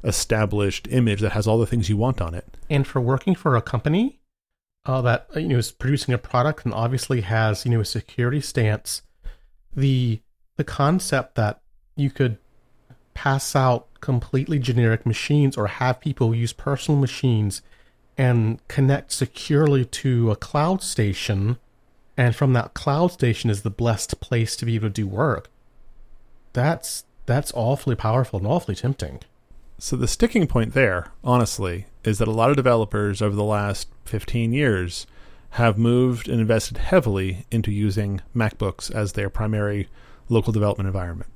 established 0.02 0.88
image 0.90 1.20
that 1.20 1.32
has 1.32 1.46
all 1.46 1.58
the 1.58 1.66
things 1.66 1.88
you 1.88 1.96
want 1.96 2.20
on 2.20 2.34
it. 2.34 2.56
And 2.68 2.86
for 2.86 3.00
working 3.00 3.34
for 3.34 3.56
a 3.56 3.62
company 3.62 4.20
uh, 4.86 5.02
that 5.02 5.26
you 5.34 5.48
know 5.48 5.58
is 5.58 5.72
producing 5.72 6.14
a 6.14 6.18
product 6.18 6.64
and 6.64 6.72
obviously 6.72 7.20
has 7.20 7.64
you 7.64 7.70
know 7.70 7.80
a 7.80 7.84
security 7.84 8.40
stance, 8.40 9.02
the 9.74 10.20
the 10.56 10.64
concept 10.64 11.34
that 11.36 11.60
you 11.96 12.10
could 12.10 12.38
pass 13.14 13.54
out 13.54 13.86
completely 14.00 14.58
generic 14.58 15.04
machines 15.04 15.56
or 15.56 15.66
have 15.66 16.00
people 16.00 16.34
use 16.34 16.52
personal 16.52 16.98
machines 16.98 17.60
and 18.16 18.66
connect 18.68 19.12
securely 19.12 19.84
to 19.84 20.30
a 20.30 20.36
cloud 20.36 20.82
station 20.82 21.58
and 22.16 22.34
from 22.34 22.52
that 22.52 22.72
cloud 22.74 23.08
station 23.08 23.50
is 23.50 23.62
the 23.62 23.70
blessed 23.70 24.20
place 24.20 24.56
to 24.56 24.64
be 24.64 24.74
able 24.74 24.88
to 24.88 24.94
do 24.94 25.06
work 25.06 25.50
that's 26.52 27.04
that's 27.26 27.52
awfully 27.54 27.94
powerful 27.94 28.38
and 28.38 28.46
awfully 28.46 28.74
tempting 28.74 29.20
So 29.80 29.96
the 29.96 30.06
sticking 30.06 30.46
point 30.46 30.74
there, 30.74 31.10
honestly, 31.24 31.86
is 32.04 32.18
that 32.18 32.28
a 32.28 32.32
lot 32.32 32.50
of 32.50 32.56
developers 32.56 33.22
over 33.22 33.34
the 33.34 33.42
last 33.42 33.88
15 34.04 34.52
years 34.52 35.06
have 35.52 35.78
moved 35.78 36.28
and 36.28 36.38
invested 36.38 36.76
heavily 36.76 37.46
into 37.50 37.72
using 37.72 38.20
MacBooks 38.36 38.94
as 38.94 39.14
their 39.14 39.30
primary 39.30 39.88
local 40.28 40.52
development 40.52 40.86
environment. 40.86 41.30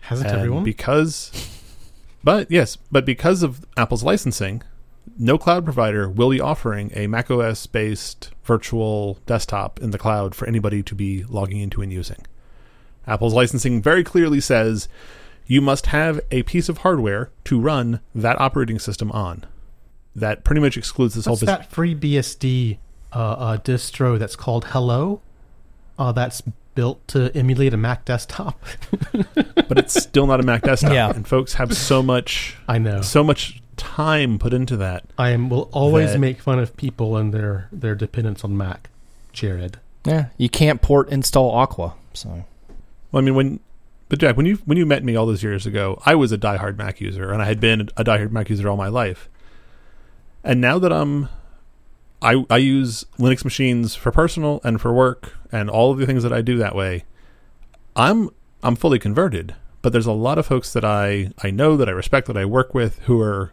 hasn't 0.00 0.28
And 0.28 0.38
everyone 0.38 0.64
Because 0.64 1.32
but 2.22 2.50
yes, 2.50 2.76
but 2.92 3.06
because 3.06 3.42
of 3.42 3.64
Apple's 3.78 4.04
licensing, 4.04 4.62
no 5.18 5.38
cloud 5.38 5.64
provider 5.64 6.10
will 6.10 6.28
be 6.28 6.42
offering 6.42 6.90
a 6.94 7.06
macOS 7.06 7.66
based 7.66 8.32
virtual 8.44 9.18
desktop 9.24 9.80
in 9.80 9.92
the 9.92 9.98
cloud 9.98 10.34
for 10.34 10.46
anybody 10.46 10.82
to 10.82 10.94
be 10.94 11.24
logging 11.24 11.60
into 11.60 11.80
and 11.80 11.90
using. 11.90 12.26
Apple's 13.06 13.32
licensing 13.32 13.80
very 13.80 14.04
clearly 14.04 14.40
says 14.40 14.88
you 15.48 15.60
must 15.60 15.86
have 15.86 16.20
a 16.30 16.44
piece 16.44 16.68
of 16.68 16.78
hardware 16.78 17.30
to 17.44 17.58
run 17.58 17.98
that 18.14 18.40
operating 18.40 18.78
system 18.78 19.10
on. 19.10 19.44
That 20.14 20.44
pretty 20.44 20.60
much 20.60 20.76
excludes 20.76 21.14
this 21.14 21.26
What's 21.26 21.40
whole 21.40 21.46
business. 21.46 21.66
that 21.66 21.74
FreeBSD 21.74 22.78
uh, 23.12 23.16
uh, 23.16 23.56
distro 23.58 24.18
that's 24.18 24.36
called 24.36 24.66
Hello? 24.66 25.20
Uh, 25.98 26.12
that's 26.12 26.42
built 26.74 27.06
to 27.08 27.34
emulate 27.36 27.74
a 27.74 27.76
Mac 27.76 28.04
desktop. 28.04 28.60
but 29.14 29.78
it's 29.78 30.00
still 30.00 30.26
not 30.26 30.38
a 30.38 30.42
Mac 30.44 30.62
desktop. 30.62 30.92
Yeah. 30.92 31.10
And 31.10 31.26
folks 31.26 31.54
have 31.54 31.76
so 31.76 32.02
much 32.02 32.56
I 32.68 32.78
know. 32.78 33.00
so 33.02 33.24
much 33.24 33.60
time 33.76 34.38
put 34.38 34.52
into 34.52 34.76
that. 34.76 35.04
I 35.18 35.30
am, 35.30 35.48
will 35.50 35.68
always 35.72 36.12
That- 36.12 36.18
make 36.18 36.40
fun 36.40 36.58
of 36.58 36.76
people 36.76 37.16
and 37.16 37.32
their 37.32 37.68
their 37.72 37.94
dependence 37.94 38.44
on 38.44 38.56
Mac. 38.56 38.90
Jared, 39.32 39.78
Yeah, 40.04 40.26
you 40.36 40.48
can't 40.48 40.82
port 40.82 41.08
install 41.10 41.50
Aqua. 41.52 41.94
So 42.12 42.44
Well, 43.12 43.22
I 43.22 43.24
mean, 43.24 43.34
when 43.36 43.60
but 44.08 44.18
Jack, 44.18 44.36
when 44.36 44.46
you 44.46 44.56
when 44.64 44.78
you 44.78 44.86
met 44.86 45.04
me 45.04 45.16
all 45.16 45.26
those 45.26 45.42
years 45.42 45.66
ago, 45.66 46.00
I 46.06 46.14
was 46.14 46.32
a 46.32 46.38
diehard 46.38 46.78
Mac 46.78 47.00
user, 47.00 47.30
and 47.30 47.42
I 47.42 47.46
had 47.46 47.60
been 47.60 47.82
a 47.96 48.04
diehard 48.04 48.30
Mac 48.30 48.48
user 48.48 48.68
all 48.68 48.76
my 48.76 48.88
life. 48.88 49.28
And 50.42 50.60
now 50.60 50.78
that 50.78 50.92
I'm, 50.92 51.28
I 52.22 52.44
I 52.48 52.56
use 52.56 53.04
Linux 53.18 53.44
machines 53.44 53.94
for 53.94 54.10
personal 54.10 54.60
and 54.64 54.80
for 54.80 54.92
work, 54.92 55.34
and 55.52 55.68
all 55.68 55.92
of 55.92 55.98
the 55.98 56.06
things 56.06 56.22
that 56.22 56.32
I 56.32 56.40
do 56.40 56.56
that 56.58 56.74
way. 56.74 57.04
I'm 57.96 58.30
I'm 58.62 58.76
fully 58.76 58.98
converted, 58.98 59.54
but 59.82 59.92
there's 59.92 60.06
a 60.06 60.12
lot 60.12 60.38
of 60.38 60.46
folks 60.46 60.72
that 60.72 60.84
I 60.84 61.30
I 61.42 61.50
know 61.50 61.76
that 61.76 61.88
I 61.88 61.92
respect 61.92 62.28
that 62.28 62.36
I 62.36 62.44
work 62.46 62.74
with 62.74 63.00
who 63.00 63.20
are 63.20 63.52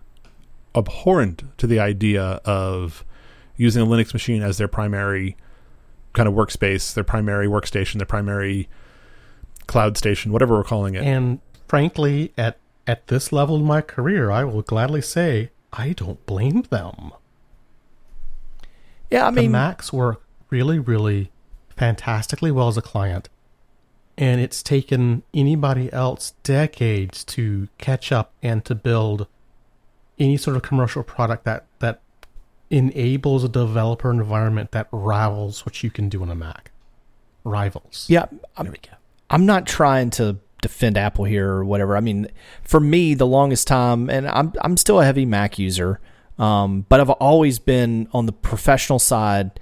abhorrent 0.74 1.44
to 1.58 1.68
the 1.68 1.80
idea 1.80 2.40
of 2.46 3.04
using 3.58 3.82
a 3.82 3.86
Linux 3.86 4.14
machine 4.14 4.42
as 4.42 4.58
their 4.58 4.68
primary 4.68 5.36
kind 6.14 6.28
of 6.30 6.36
workspace, 6.36 6.94
their 6.94 7.04
primary 7.04 7.48
workstation, 7.48 7.98
their 7.98 8.06
primary 8.06 8.70
cloud 9.68 9.98
station, 9.98 10.32
whatever 10.32 10.56
we're 10.56 10.64
calling 10.64 10.96
it. 10.96 11.04
and 11.04 11.40
frankly, 11.68 12.34
at 12.38 12.58
at 12.88 13.08
this 13.08 13.32
level 13.32 13.56
in 13.56 13.64
my 13.64 13.82
career, 13.82 14.30
I 14.32 14.44
will 14.44 14.62
gladly 14.62 15.02
say 15.02 15.50
I 15.74 15.94
don't 15.94 16.24
blame 16.26 16.64
them. 16.64 17.12
yeah, 19.10 19.26
I 19.26 19.30
mean, 19.30 19.36
the 19.36 19.42
mean, 19.42 19.52
Macs 19.52 19.92
work 19.92 20.22
really, 20.50 20.80
really 20.80 21.32
fantastically 21.76 22.52
well 22.52 22.68
as 22.68 22.78
a 22.78 22.82
client. 22.82 23.30
And 24.18 24.40
it's 24.40 24.64
taken 24.64 25.24
anybody 25.34 25.92
else 25.92 26.34
decades 26.44 27.24
to 27.26 27.68
catch 27.78 28.12
up 28.12 28.32
and 28.42 28.64
to 28.66 28.74
build 28.74 29.28
any 30.18 30.38
sort 30.38 30.56
of 30.56 30.64
commercial 30.64 31.04
product 31.04 31.44
that, 31.44 31.66
that 31.80 32.00
enables 32.70 33.44
a 33.44 33.50
developer 33.50 34.10
environment 34.10 34.72
that 34.72 34.88
rivals 34.92 35.66
what 35.66 35.84
you 35.84 35.90
can 35.90 36.08
do 36.08 36.22
on 36.22 36.30
a 36.30 36.36
Mac. 36.36 36.72
Rivals. 37.44 38.06
yeah, 38.10 38.26
I'm, 38.58 38.74
I'm 39.30 39.46
not 39.46 39.66
trying 39.66 40.10
to 40.12 40.38
defend 40.62 40.98
Apple 40.98 41.26
here 41.26 41.50
or 41.50 41.66
whatever. 41.66 41.96
I 41.96 42.00
mean, 42.00 42.28
for 42.64 42.80
me, 42.80 43.14
the 43.14 43.28
longest 43.28 43.68
time, 43.68 44.10
and 44.10 44.28
I'm 44.28 44.54
I'm 44.62 44.78
still 44.78 45.00
a 45.00 45.06
heavy 45.06 45.26
Mac 45.26 45.60
user, 45.60 46.00
um, 46.40 46.86
but 46.90 47.00
I've 47.00 47.10
always 47.10 47.60
been 47.60 48.08
on 48.14 48.26
the 48.26 48.32
professional 48.34 49.00
side. 49.00 49.60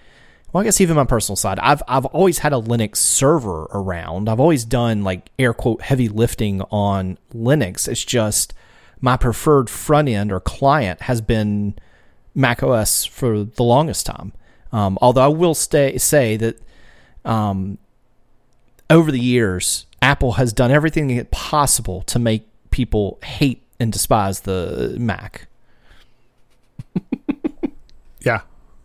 Well, 0.51 0.61
I 0.61 0.65
guess 0.65 0.79
even 0.81 0.95
my 0.95 1.05
personal 1.05 1.35
side, 1.35 1.59
I've 1.59 1.81
I've 1.87 2.05
always 2.05 2.39
had 2.39 2.53
a 2.53 2.57
Linux 2.57 2.97
server 2.97 3.63
around. 3.71 4.29
I've 4.29 4.39
always 4.39 4.65
done 4.65 5.03
like 5.03 5.31
air 5.39 5.53
quote 5.53 5.81
heavy 5.81 6.09
lifting 6.09 6.61
on 6.63 7.17
Linux. 7.33 7.87
It's 7.87 8.05
just 8.05 8.53
my 9.01 9.17
preferred 9.17 9.69
front 9.69 10.07
end 10.07 10.31
or 10.31 10.39
client 10.39 11.01
has 11.01 11.19
been 11.19 11.75
Mac 12.35 12.63
OS 12.63 13.03
for 13.03 13.43
the 13.43 13.63
longest 13.63 14.05
time. 14.05 14.33
Um, 14.71 14.97
although 15.01 15.21
I 15.21 15.27
will 15.27 15.53
stay, 15.53 15.97
say 15.97 16.37
that 16.37 16.59
um, 17.25 17.77
over 18.93 19.11
the 19.11 19.19
years, 19.19 19.85
Apple 20.01 20.33
has 20.33 20.53
done 20.53 20.71
everything 20.71 21.23
possible 21.25 22.01
to 22.03 22.19
make 22.19 22.47
people 22.71 23.19
hate 23.23 23.63
and 23.79 23.91
despise 23.91 24.41
the 24.41 24.95
Mac. 24.99 25.47
yeah, 28.21 28.41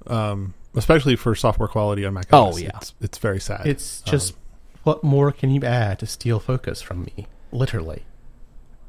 um, 0.07 0.55
especially 0.75 1.17
for 1.17 1.35
software 1.35 1.69
quality 1.69 2.05
on 2.05 2.15
Mac. 2.15 2.27
Oh, 2.33 2.57
yeah. 2.57 2.71
it's, 2.77 2.95
it's 3.00 3.19
very 3.19 3.41
sad. 3.41 3.67
It's 3.67 4.00
just 4.03 4.33
Um, 4.33 4.38
what 4.85 5.05
more 5.05 5.33
can 5.33 5.50
you 5.50 5.62
add 5.62 5.99
to 6.00 6.07
steal 6.07 6.41
focus 6.41 6.81
from 6.83 7.05
me? 7.05 7.27
Literally. 7.53 8.05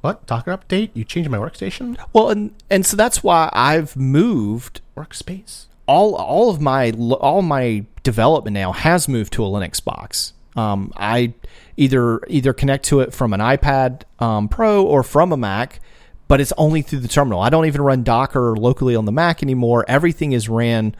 What? 0.01 0.25
Docker 0.25 0.57
update? 0.57 0.91
You 0.93 1.03
changed 1.03 1.29
my 1.29 1.37
workstation? 1.37 1.97
Well, 2.13 2.29
and 2.29 2.53
and 2.69 2.85
so 2.85 2.95
that's 2.95 3.21
why 3.21 3.49
I've 3.51 3.97
moved 3.97 4.79
Workspace? 4.95 5.65
all 5.89 6.15
all 6.15 6.51
of 6.51 6.61
my 6.61 6.91
all 6.91 7.41
my 7.41 7.83
development 8.03 8.53
now 8.53 8.71
has 8.71 9.07
moved 9.07 9.33
to 9.33 9.43
a 9.43 9.47
Linux 9.49 9.83
box. 9.83 10.33
Um, 10.59 10.91
I 10.97 11.33
either 11.77 12.21
either 12.27 12.53
connect 12.53 12.85
to 12.85 12.99
it 12.99 13.13
from 13.13 13.33
an 13.33 13.39
iPad 13.39 14.03
um, 14.19 14.49
Pro 14.49 14.85
or 14.85 15.03
from 15.03 15.31
a 15.31 15.37
Mac, 15.37 15.79
but 16.27 16.41
it's 16.41 16.51
only 16.57 16.81
through 16.81 16.99
the 16.99 17.07
terminal. 17.07 17.39
I 17.39 17.49
don't 17.49 17.65
even 17.65 17.81
run 17.81 18.03
Docker 18.03 18.55
locally 18.55 18.95
on 18.95 19.05
the 19.05 19.11
Mac 19.11 19.41
anymore. 19.41 19.85
Everything 19.87 20.33
is 20.33 20.49
ran 20.49 20.95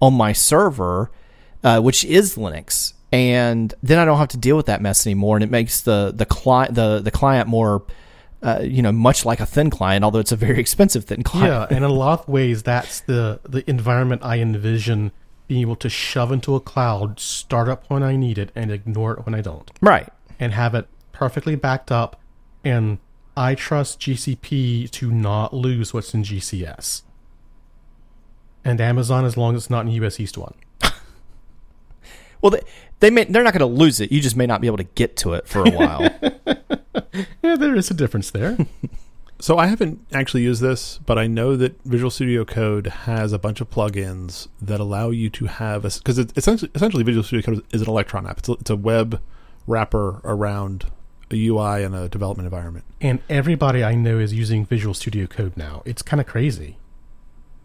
on 0.00 0.14
my 0.14 0.32
server, 0.32 1.10
uh, 1.64 1.80
which 1.80 2.04
is 2.04 2.36
Linux, 2.36 2.92
and 3.10 3.72
then 3.82 3.98
I 3.98 4.04
don't 4.04 4.18
have 4.18 4.28
to 4.28 4.36
deal 4.36 4.56
with 4.56 4.66
that 4.66 4.82
mess 4.82 5.06
anymore, 5.06 5.36
and 5.36 5.44
it 5.44 5.50
makes 5.50 5.80
the 5.80 6.12
the 6.14 6.26
client 6.26 6.74
the 6.74 7.00
the 7.00 7.10
client 7.10 7.48
more. 7.48 7.84
Uh, 8.40 8.60
you 8.62 8.82
know, 8.82 8.92
much 8.92 9.24
like 9.24 9.40
a 9.40 9.46
thin 9.46 9.68
client, 9.68 10.04
although 10.04 10.20
it's 10.20 10.30
a 10.30 10.36
very 10.36 10.60
expensive 10.64 11.04
thin 11.06 11.24
client. 11.24 11.48
Yeah, 11.48 11.66
and 11.76 11.84
in 11.84 11.90
a 11.90 11.92
lot 11.92 12.20
of 12.20 12.28
ways, 12.28 12.62
that's 12.62 13.00
the, 13.00 13.40
the 13.42 13.68
environment 13.68 14.22
I 14.24 14.38
envision 14.38 15.10
being 15.48 15.62
able 15.62 15.76
to 15.76 15.88
shove 15.88 16.30
into 16.30 16.54
a 16.54 16.60
cloud, 16.60 17.18
start 17.18 17.68
up 17.68 17.84
when 17.88 18.02
I 18.02 18.14
need 18.16 18.38
it, 18.38 18.52
and 18.54 18.70
ignore 18.70 19.14
it 19.14 19.24
when 19.26 19.34
I 19.34 19.40
don't. 19.40 19.70
Right. 19.80 20.08
and 20.38 20.52
have 20.52 20.74
it 20.74 20.86
perfectly 21.10 21.56
backed 21.56 21.90
up. 21.90 22.20
And 22.64 22.98
I 23.36 23.54
trust 23.56 23.98
GCP 24.00 24.88
to 24.90 25.10
not 25.10 25.52
lose 25.54 25.92
what's 25.94 26.14
in 26.14 26.22
GCS. 26.22 27.02
And 28.64 28.80
Amazon, 28.80 29.24
as 29.24 29.36
long 29.36 29.56
as 29.56 29.62
it's 29.64 29.70
not 29.70 29.86
in 29.86 29.92
US 29.92 30.20
East 30.20 30.36
1. 30.38 30.54
Well, 32.40 32.50
they, 32.50 32.60
they 33.00 33.10
may 33.10 33.24
they're 33.24 33.42
not 33.42 33.52
going 33.52 33.68
to 33.68 33.78
lose 33.78 33.98
it. 33.98 34.12
You 34.12 34.20
just 34.20 34.36
may 34.36 34.46
not 34.46 34.60
be 34.60 34.68
able 34.68 34.76
to 34.76 34.84
get 34.84 35.16
to 35.18 35.32
it 35.32 35.48
for 35.48 35.66
a 35.66 35.70
while. 35.70 36.08
Yeah, 37.42 37.56
there 37.56 37.74
is 37.74 37.90
a 37.90 37.94
difference 37.94 38.30
there. 38.30 38.56
So 39.40 39.56
I 39.56 39.66
haven't 39.66 40.04
actually 40.12 40.42
used 40.42 40.60
this, 40.60 40.98
but 41.06 41.16
I 41.16 41.28
know 41.28 41.56
that 41.56 41.80
Visual 41.84 42.10
Studio 42.10 42.44
Code 42.44 42.88
has 42.88 43.32
a 43.32 43.38
bunch 43.38 43.60
of 43.60 43.70
plugins 43.70 44.48
that 44.60 44.80
allow 44.80 45.10
you 45.10 45.30
to 45.30 45.46
have 45.46 45.84
a 45.84 45.90
because 45.96 46.18
it's 46.18 46.32
essentially, 46.36 46.70
essentially 46.74 47.04
Visual 47.04 47.22
Studio 47.22 47.46
Code 47.46 47.64
is 47.72 47.82
an 47.82 47.88
Electron 47.88 48.26
app. 48.26 48.38
It's 48.38 48.48
a, 48.48 48.52
it's 48.54 48.70
a 48.70 48.76
web 48.76 49.20
wrapper 49.66 50.20
around 50.24 50.86
a 51.30 51.46
UI 51.46 51.84
and 51.84 51.94
a 51.94 52.08
development 52.08 52.46
environment. 52.46 52.84
and 53.00 53.20
everybody 53.28 53.84
I 53.84 53.94
know 53.94 54.18
is 54.18 54.32
using 54.32 54.64
Visual 54.64 54.94
Studio 54.94 55.26
Code 55.26 55.56
now. 55.56 55.82
It's 55.84 56.02
kind 56.02 56.20
of 56.20 56.26
crazy. 56.26 56.78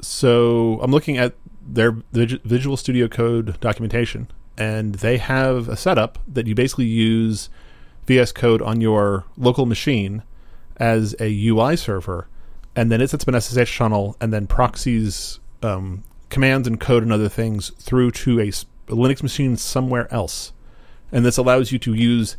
So 0.02 0.80
I'm 0.82 0.92
looking 0.92 1.18
at 1.18 1.34
their 1.66 1.98
Visual 2.12 2.78
Studio 2.78 3.08
Code 3.08 3.60
documentation, 3.62 4.28
and 4.58 4.96
they 4.96 5.18
have 5.18 5.70
a 5.70 5.78
setup 5.78 6.20
that 6.28 6.46
you 6.46 6.54
basically 6.54 6.86
use 6.86 7.50
VS 8.06 8.32
Code 8.32 8.62
on 8.62 8.80
your 8.82 9.24
local 9.38 9.66
machine 9.66 10.24
as 10.84 11.16
a 11.18 11.48
UI 11.48 11.78
server, 11.78 12.28
and 12.76 12.92
then 12.92 13.00
it 13.00 13.10
sets 13.10 13.24
up 13.24 13.34
an 13.34 13.40
SSH 13.40 13.72
channel 13.72 14.18
and 14.20 14.34
then 14.34 14.46
proxies 14.46 15.40
um, 15.62 16.04
commands 16.30 16.68
and 16.68 16.78
code 16.78 17.04
and 17.04 17.14
other 17.14 17.30
things 17.30 17.70
through 17.80 18.12
to 18.12 18.42
a 18.42 18.52
Linux 18.88 19.24
machine 19.24 19.56
somewhere 19.56 20.14
else. 20.14 20.52
And 21.10 21.26
this 21.26 21.38
allows 21.38 21.72
you 21.72 21.80
to 21.80 21.94
use 21.94 22.36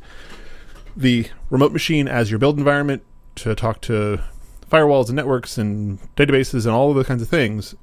the 0.95 1.29
remote 1.49 1.73
machine 1.73 2.07
as 2.07 2.31
your 2.31 2.39
build 2.39 2.59
environment 2.59 3.03
to 3.37 3.55
talk 3.55 3.81
to 3.83 4.21
firewalls 4.71 5.07
and 5.07 5.17
networks 5.17 5.57
and 5.57 5.99
databases 6.15 6.67
and 6.67 6.75
all 6.75 6.91
of 6.91 6.97
those 6.97 7.07
kinds 7.07 7.23
of 7.23 7.31
things 7.31 7.75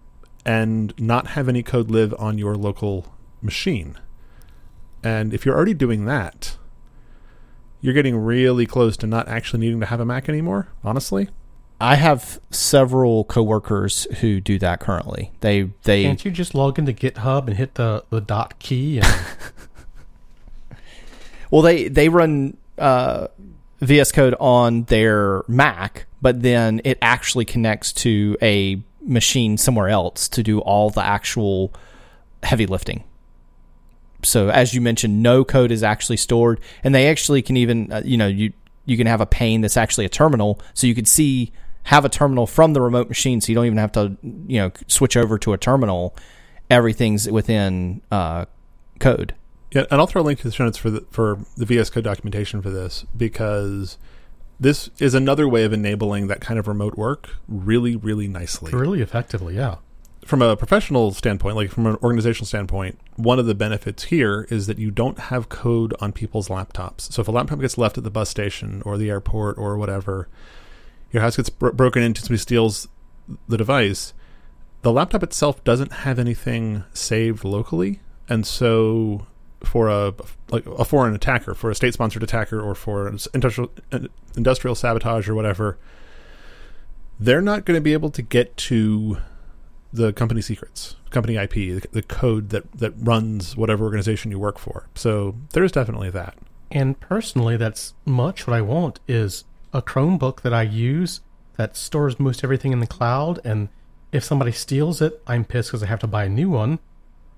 and 0.46 0.94
not 1.00 1.28
have 1.28 1.50
any 1.50 1.64
code 1.64 1.90
live 1.90 2.14
on 2.20 2.38
your 2.38 2.54
local 2.54 3.12
machine. 3.42 3.98
And 5.04 5.34
if 5.34 5.44
you're 5.44 5.56
already 5.56 5.74
doing 5.74 6.06
that, 6.06 6.58
you're 7.82 7.94
getting 7.94 8.16
really 8.18 8.66
close 8.66 8.96
to 8.98 9.08
not 9.08 9.28
actually 9.28 9.60
needing 9.60 9.80
to 9.80 9.86
have 9.88 10.00
a 10.00 10.06
Mac 10.06 10.30
anymore, 10.30 10.68
honestly. 10.84 11.30
I 11.80 11.96
have 11.96 12.40
several 12.52 13.24
coworkers 13.24 14.06
who 14.20 14.40
do 14.40 14.60
that 14.60 14.80
currently. 14.80 15.32
They 15.42 15.72
they 15.84 16.04
Can't 16.04 16.24
you 16.24 16.30
just 16.30 16.54
log 16.54 16.78
into 16.78 16.94
GitHub 16.94 17.48
and 17.48 17.58
hit 17.58 17.74
the, 17.74 18.04
the 18.12 18.22
dot 18.22 18.60
key? 18.60 19.00
And 19.00 19.08
well 21.52 21.64
they 21.64 21.88
they 21.88 22.08
run 22.08 22.56
uh, 22.78 23.28
VS 23.80 24.12
Code 24.12 24.36
on 24.40 24.84
their 24.84 25.44
Mac, 25.48 26.06
but 26.22 26.44
then 26.44 26.82
it 26.84 27.00
actually 27.02 27.46
connects 27.46 27.92
to 27.94 28.38
a 28.44 28.80
machine 29.02 29.58
somewhere 29.58 29.90
else 29.90 30.28
to 30.30 30.44
do 30.44 30.60
all 30.60 30.92
the 30.92 31.04
actual 31.04 31.74
heavy 32.44 32.68
lifting. 32.68 33.04
So 34.24 34.50
as 34.50 34.74
you 34.74 34.82
mentioned, 34.82 35.22
no 35.22 35.44
code 35.44 35.72
is 35.72 35.84
actually 35.84 36.18
stored, 36.18 36.60
and 36.84 36.94
they 36.94 37.08
actually 37.08 37.42
can 37.42 37.58
even 37.58 37.92
uh, 37.92 38.02
you 38.04 38.18
know 38.18 38.28
you 38.28 38.54
you 38.86 38.98
can 38.98 39.08
have 39.08 39.22
a 39.22 39.26
pane 39.26 39.62
that's 39.62 39.78
actually 39.78 40.06
a 40.06 40.10
terminal, 40.10 40.60
so 40.74 40.88
you 40.88 40.96
can 40.96 41.06
see 41.06 41.52
have 41.84 42.06
a 42.06 42.10
terminal 42.10 42.46
from 42.46 42.74
the 42.74 42.82
remote 42.82 43.08
machine, 43.08 43.42
so 43.42 43.52
you 43.52 43.56
don't 43.56 43.66
even 43.66 43.78
have 43.78 43.92
to 43.94 44.18
you 44.22 44.60
know 44.60 44.72
switch 44.88 45.18
over 45.18 45.38
to 45.40 45.54
a 45.54 45.58
terminal. 45.58 46.16
Everything's 46.70 47.30
within 47.30 48.02
uh, 48.12 48.46
code. 49.00 49.36
Yeah, 49.72 49.86
and 49.90 50.02
I'll 50.02 50.08
throw 50.08 50.22
a 50.22 50.24
link 50.24 50.40
to 50.40 50.46
the 50.46 50.52
show 50.52 50.66
notes 50.66 50.78
for 50.78 50.90
the 50.90 51.06
for 51.12 51.40
the 51.58 51.66
VS 51.66 51.90
Code 51.90 52.04
documentation 52.04 52.62
for 52.62 52.70
this 52.70 53.06
because 53.16 53.98
this 54.60 54.90
is 55.00 55.14
another 55.14 55.48
way 55.48 55.64
of 55.64 55.74
enabling 55.74 56.28
that 56.28 56.40
kind 56.40 56.60
of 56.60 56.68
remote 56.68 56.96
work 56.96 57.38
really, 57.48 57.96
really 57.96 58.28
nicely. 58.28 58.72
really 58.72 59.02
effectively, 59.02 59.56
yeah. 59.56 59.78
From 60.26 60.42
a 60.42 60.56
professional 60.56 61.12
standpoint, 61.14 61.56
like 61.56 61.72
from 61.72 61.88
an 61.88 61.98
organizational 62.04 62.46
standpoint, 62.46 63.00
one 63.16 63.40
of 63.40 63.48
the 63.48 63.56
benefits 63.56 64.04
here 64.04 64.48
is 64.50 64.68
that 64.68 64.78
you 64.78 64.92
don't 64.92 65.18
have 65.18 65.50
code 65.50 65.96
on 66.00 66.12
people's 66.12 66.48
laptops. 66.48 67.12
So 67.12 67.22
if 67.22 67.28
a 67.28 67.32
laptop 67.32 67.60
gets 67.60 67.78
left 67.78 67.98
at 67.98 68.04
the 68.04 68.12
bus 68.12 68.30
station 68.30 68.84
or 68.86 68.98
the 68.98 69.10
airport 69.10 69.58
or 69.58 69.78
whatever, 69.78 70.30
your 71.12 71.24
house 71.24 71.38
gets 71.38 71.50
bro- 71.50 71.72
broken 71.72 72.04
into, 72.04 72.22
somebody 72.22 72.38
steals 72.38 72.88
the 73.48 73.58
device, 73.58 74.14
the 74.84 74.92
laptop 74.92 75.24
itself 75.24 75.64
doesn't 75.64 75.92
have 75.92 76.20
anything 76.20 76.84
saved 76.94 77.44
locally, 77.44 78.00
and 78.30 78.46
so 78.46 79.26
for 79.64 79.90
a 79.90 80.14
like 80.50 80.66
a 80.66 80.86
foreign 80.86 81.14
attacker, 81.14 81.54
for 81.54 81.70
a 81.70 81.76
state-sponsored 81.76 82.24
attacker, 82.24 82.60
or 82.60 82.74
for 82.74 83.08
industrial 83.34 83.72
uh, 83.92 84.00
industrial 84.36 84.76
sabotage 84.76 85.30
or 85.30 85.36
whatever, 85.36 85.78
they're 87.20 87.42
not 87.42 87.66
going 87.66 87.78
to 87.78 87.82
be 87.82 87.94
able 87.94 88.10
to 88.10 88.22
get 88.22 88.58
to 88.58 89.18
the 89.94 90.14
company 90.14 90.42
secrets, 90.42 90.96
company 91.10 91.36
IP, 91.36 91.54
the, 91.54 91.84
the 91.92 92.02
code 92.02 92.50
that 92.50 92.72
that 92.74 92.94
runs 92.98 93.56
whatever 93.58 93.84
organization 93.84 94.32
you 94.32 94.40
work 94.40 94.58
for. 94.58 94.88
So 94.96 95.36
there 95.54 95.64
is 95.64 95.72
definitely 95.72 96.10
that. 96.12 96.38
And 96.72 97.00
personally, 97.00 97.58
that's 97.58 97.94
much 98.06 98.48
what 98.48 98.56
I 98.56 98.62
want 98.62 99.00
is 99.08 99.44
a 99.74 99.82
Chromebook 99.82 100.42
that 100.42 100.54
I 100.54 100.64
use 100.64 101.22
that 101.58 101.76
stores 101.76 102.20
most 102.20 102.44
everything 102.44 102.72
in 102.72 102.80
the 102.80 102.88
cloud. 102.88 103.40
And 103.44 103.70
if 104.12 104.24
somebody 104.24 104.52
steals 104.52 105.02
it, 105.02 105.22
I'm 105.28 105.44
pissed 105.44 105.70
because 105.70 105.84
I 105.84 105.88
have 105.88 106.00
to 106.00 106.08
buy 106.08 106.26
a 106.26 106.30
new 106.30 106.50
one. 106.50 106.80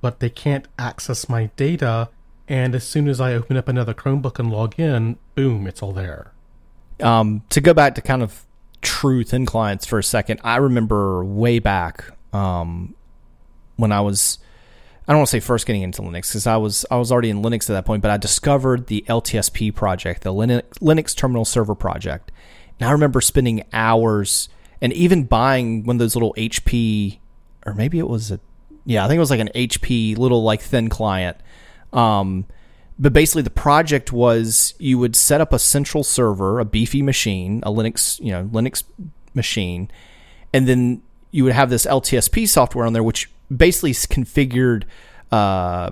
But 0.02 0.20
they 0.20 0.30
can't 0.30 0.68
access 0.78 1.28
my 1.28 1.50
data. 1.56 2.10
And 2.48 2.76
as 2.76 2.84
soon 2.84 3.08
as 3.08 3.20
I 3.20 3.34
open 3.34 3.58
up 3.58 3.68
another 3.68 3.94
Chromebook 3.94 4.38
and 4.38 4.52
log 4.52 4.80
in, 4.80 5.18
boom, 5.34 5.66
it's 5.66 5.82
all 5.82 5.94
there. 5.94 6.32
Um, 7.02 7.42
to 7.50 7.62
go 7.62 7.74
back 7.74 7.96
to 7.96 8.02
kind 8.02 8.22
of 8.22 8.46
true 8.82 9.24
thin 9.24 9.46
clients 9.46 9.86
for 9.86 9.98
a 9.98 10.04
second, 10.04 10.42
I 10.44 10.58
remember 10.58 11.24
way 11.24 11.58
back 11.60 12.06
um, 12.34 12.96
when 13.78 13.91
I 13.91 14.02
was 14.02 14.39
I 15.08 15.12
don't 15.12 15.19
want 15.19 15.28
to 15.30 15.32
say 15.32 15.39
first 15.39 15.65
getting 15.65 15.82
into 15.82 16.02
Linux 16.02 16.30
because 16.30 16.48
I 16.48 16.58
was 16.58 16.86
I 16.89 16.98
was 16.98 17.12
already 17.12 17.30
in 17.30 17.41
Linux 17.41 17.69
at 17.69 17.74
that 17.74 17.86
point, 17.86 18.02
but 18.02 18.12
I 18.12 18.17
discovered 18.17 18.88
the 18.88 19.04
LTSP 19.08 19.74
project, 19.76 20.24
the 20.24 20.34
Linux, 20.34 20.63
Linux 20.80 21.15
Terminal 21.15 21.46
Server 21.46 21.76
project, 21.76 22.32
and 22.80 22.88
I 22.88 22.91
remember 22.91 23.22
spending 23.22 23.63
hours 23.74 24.50
and 24.82 24.93
even 24.93 25.24
buying 25.24 25.86
one 25.86 25.98
of 25.98 26.00
those 26.00 26.15
little 26.15 26.34
HP 26.36 27.19
or 27.65 27.74
maybe 27.74 28.00
it 28.00 28.08
was 28.08 28.32
a 28.32 28.39
yeah 28.86 29.04
I 29.04 29.08
think 29.08 29.17
it 29.17 29.22
was 29.22 29.30
like 29.30 29.39
an 29.39 29.52
HP 29.56 30.17
little 30.17 30.43
like 30.43 30.62
thin 30.62 30.89
client. 30.89 31.38
Um, 31.91 32.46
but 32.98 33.12
basically 33.12 33.41
the 33.41 33.50
project 33.50 34.13
was 34.13 34.74
you 34.80 34.98
would 35.00 35.15
set 35.15 35.41
up 35.41 35.52
a 35.52 35.60
central 35.60 36.04
server, 36.04 36.60
a 36.60 36.65
beefy 36.65 37.02
machine, 37.02 37.62
a 37.63 37.72
Linux, 37.72 38.19
you 38.19 38.32
know, 38.32 38.46
Linux 38.46 38.84
machine, 39.34 39.91
and 40.54 40.67
then 40.67 41.02
you 41.34 41.43
would 41.43 41.54
have 41.54 41.72
this 41.72 41.86
LTSP 41.88 42.48
software 42.48 42.86
on 42.86 42.93
there, 42.93 43.04
which 43.04 43.30
basically 43.56 43.91
configured 43.91 44.84
uh, 45.32 45.89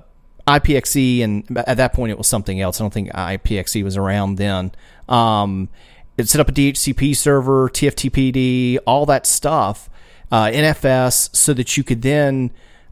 IPXE, 0.48 1.24
and 1.24 1.58
at 1.58 1.78
that 1.78 1.94
point 1.94 2.12
it 2.12 2.18
was 2.18 2.28
something 2.28 2.62
else. 2.62 2.80
I 2.80 2.84
don't 2.84 2.94
think 2.94 3.12
IPXE 3.12 3.84
was 3.84 3.98
around 3.98 4.36
then. 4.36 4.72
Um, 5.10 5.68
it 6.16 6.30
set 6.30 6.40
up 6.40 6.50
a 6.50 6.52
DHCP 6.52 7.16
server, 7.16 7.70
TFTPD, 7.70 8.78
all 8.86 9.08
that 9.08 9.26
stuff, 9.26 9.90
uh, 10.32 10.46
NFS, 10.46 11.36
so 11.36 11.54
that 11.56 11.76
you 11.76 11.84
could 11.84 12.04
then 12.04 12.52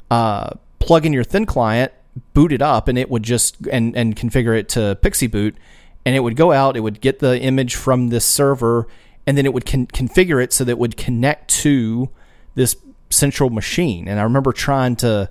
uh, 0.09 0.49
plug 0.79 1.05
in 1.05 1.13
your 1.13 1.23
thin 1.23 1.45
client, 1.45 1.93
boot 2.33 2.51
it 2.51 2.63
up, 2.63 2.87
and 2.87 2.97
it 2.97 3.11
would 3.11 3.21
just 3.21 3.57
and 3.67 3.95
and 3.95 4.15
configure 4.15 4.57
it 4.57 4.67
to 4.69 4.97
PXE 5.03 5.29
boot, 5.29 5.55
and 6.03 6.15
it 6.15 6.21
would 6.21 6.35
go 6.35 6.51
out. 6.51 6.75
It 6.75 6.79
would 6.79 6.99
get 6.99 7.19
the 7.19 7.39
image 7.39 7.75
from 7.75 8.07
this 8.07 8.25
server, 8.25 8.87
and 9.27 9.37
then 9.37 9.45
it 9.45 9.53
would 9.53 9.67
con- 9.67 9.85
configure 9.85 10.43
it 10.43 10.51
so 10.51 10.63
that 10.63 10.71
it 10.71 10.79
would 10.79 10.97
connect 10.97 11.51
to 11.61 12.09
this 12.59 12.75
central 13.09 13.49
machine. 13.49 14.07
And 14.07 14.19
I 14.19 14.23
remember 14.23 14.51
trying 14.51 14.97
to 14.97 15.29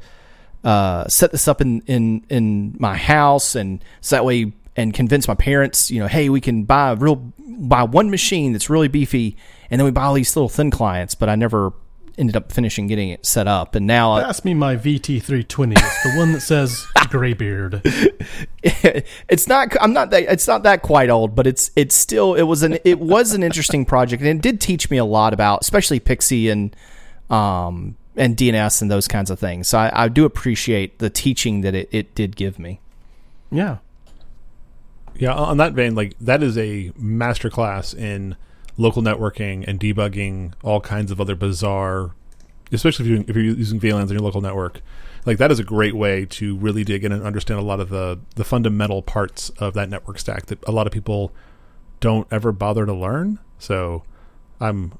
uh, 0.65 1.07
set 1.09 1.31
this 1.31 1.47
up 1.47 1.61
in, 1.61 1.83
in 1.83 2.25
in 2.29 2.75
my 2.79 2.97
house, 2.97 3.55
and 3.55 3.85
so 4.01 4.17
that 4.17 4.25
way, 4.25 4.53
and 4.77 4.93
convince 4.93 5.29
my 5.29 5.35
parents, 5.35 5.91
you 5.91 6.01
know, 6.01 6.09
hey, 6.09 6.29
we 6.31 6.41
can 6.41 6.65
buy 6.65 6.91
a 6.91 6.97
real 6.97 7.17
buy 7.39 7.83
one 7.85 8.11
machine 8.11 8.53
that's 8.53 8.69
really 8.69 8.89
beefy, 8.89 9.37
and 9.71 9.79
then 9.79 9.85
we 9.85 9.91
buy 9.91 10.05
all 10.05 10.15
these 10.15 10.35
little 10.35 10.49
thin 10.49 10.71
clients. 10.71 11.15
But 11.15 11.29
I 11.29 11.37
never 11.37 11.73
ended 12.17 12.35
up 12.35 12.51
finishing 12.51 12.89
getting 12.89 13.11
it 13.11 13.25
set 13.25 13.47
up, 13.47 13.75
and 13.77 13.87
now 13.87 14.13
I- 14.15 14.25
Pass 14.25 14.45
me 14.45 14.55
my 14.55 14.75
VT320. 14.75 15.73
It's 15.77 16.03
the 16.03 16.15
one 16.17 16.33
that 16.33 16.41
says 16.41 16.85
Graybeard. 17.11 17.83
it's 18.65 19.47
not 19.47 19.75
i'm 19.81 19.93
not 19.93 20.11
that 20.11 20.25
it's 20.25 20.47
not 20.47 20.63
that 20.65 20.83
quite 20.83 21.09
old 21.09 21.35
but 21.35 21.47
it's 21.47 21.71
it's 21.75 21.95
still 21.95 22.35
it 22.35 22.43
was 22.43 22.63
an 22.63 22.77
it 22.85 22.99
was 22.99 23.33
an 23.33 23.43
interesting 23.43 23.85
project 23.87 24.21
and 24.23 24.29
it 24.39 24.43
did 24.43 24.61
teach 24.61 24.91
me 24.91 24.99
a 24.99 25.05
lot 25.05 25.33
about 25.33 25.61
especially 25.63 25.99
PXE 25.99 26.51
and 26.53 26.77
um 27.31 27.97
and 28.17 28.37
dns 28.37 28.83
and 28.83 28.91
those 28.91 29.07
kinds 29.09 29.31
of 29.31 29.39
things 29.39 29.69
so 29.69 29.79
i, 29.79 30.05
I 30.05 30.09
do 30.09 30.25
appreciate 30.25 30.99
the 30.99 31.11
teaching 31.11 31.61
that 31.63 31.75
it, 31.75 31.89
it 31.93 32.15
did 32.15 32.37
give 32.37 32.59
me 32.59 32.81
Yeah. 33.51 33.79
Yeah, 35.17 35.35
on 35.35 35.57
that 35.57 35.73
vein, 35.73 35.97
like 35.97 36.15
that 36.21 36.43
is 36.45 36.57
a 36.57 36.91
masterclass 36.91 37.93
in 37.97 38.37
local 38.77 39.03
networking 39.03 39.65
and 39.67 39.81
debugging 39.81 40.53
all 40.63 40.81
kinds 40.81 41.11
of 41.11 41.21
other 41.21 41.35
bizarre, 41.35 42.13
especially 42.71 43.07
if 43.07 43.11
you're, 43.11 43.21
if 43.27 43.35
you're 43.35 43.57
using 43.57 43.81
VLANs 43.81 44.05
in 44.05 44.11
your 44.11 44.21
local 44.21 44.41
network. 44.41 44.81
Like 45.27 45.39
that 45.39 45.51
is 45.51 45.59
a 45.59 45.65
great 45.65 45.95
way 45.97 46.25
to 46.27 46.57
really 46.57 46.85
dig 46.85 47.05
in 47.05 47.11
and 47.11 47.25
understand 47.25 47.59
a 47.59 47.65
lot 47.65 47.81
of 47.81 47.89
the 47.89 48.21
the 48.37 48.45
fundamental 48.45 49.03
parts 49.03 49.51
of 49.59 49.75
that 49.75 49.91
network 49.91 50.21
stack 50.21 50.47
that 50.47 50.63
a 50.69 50.71
lot 50.71 50.87
of 50.87 50.93
people 50.93 51.33
don't 51.99 52.29
ever 52.31 52.53
bother 52.53 52.87
to 52.87 52.95
learn. 52.95 53.41
So, 53.59 54.05
I'm 54.61 54.93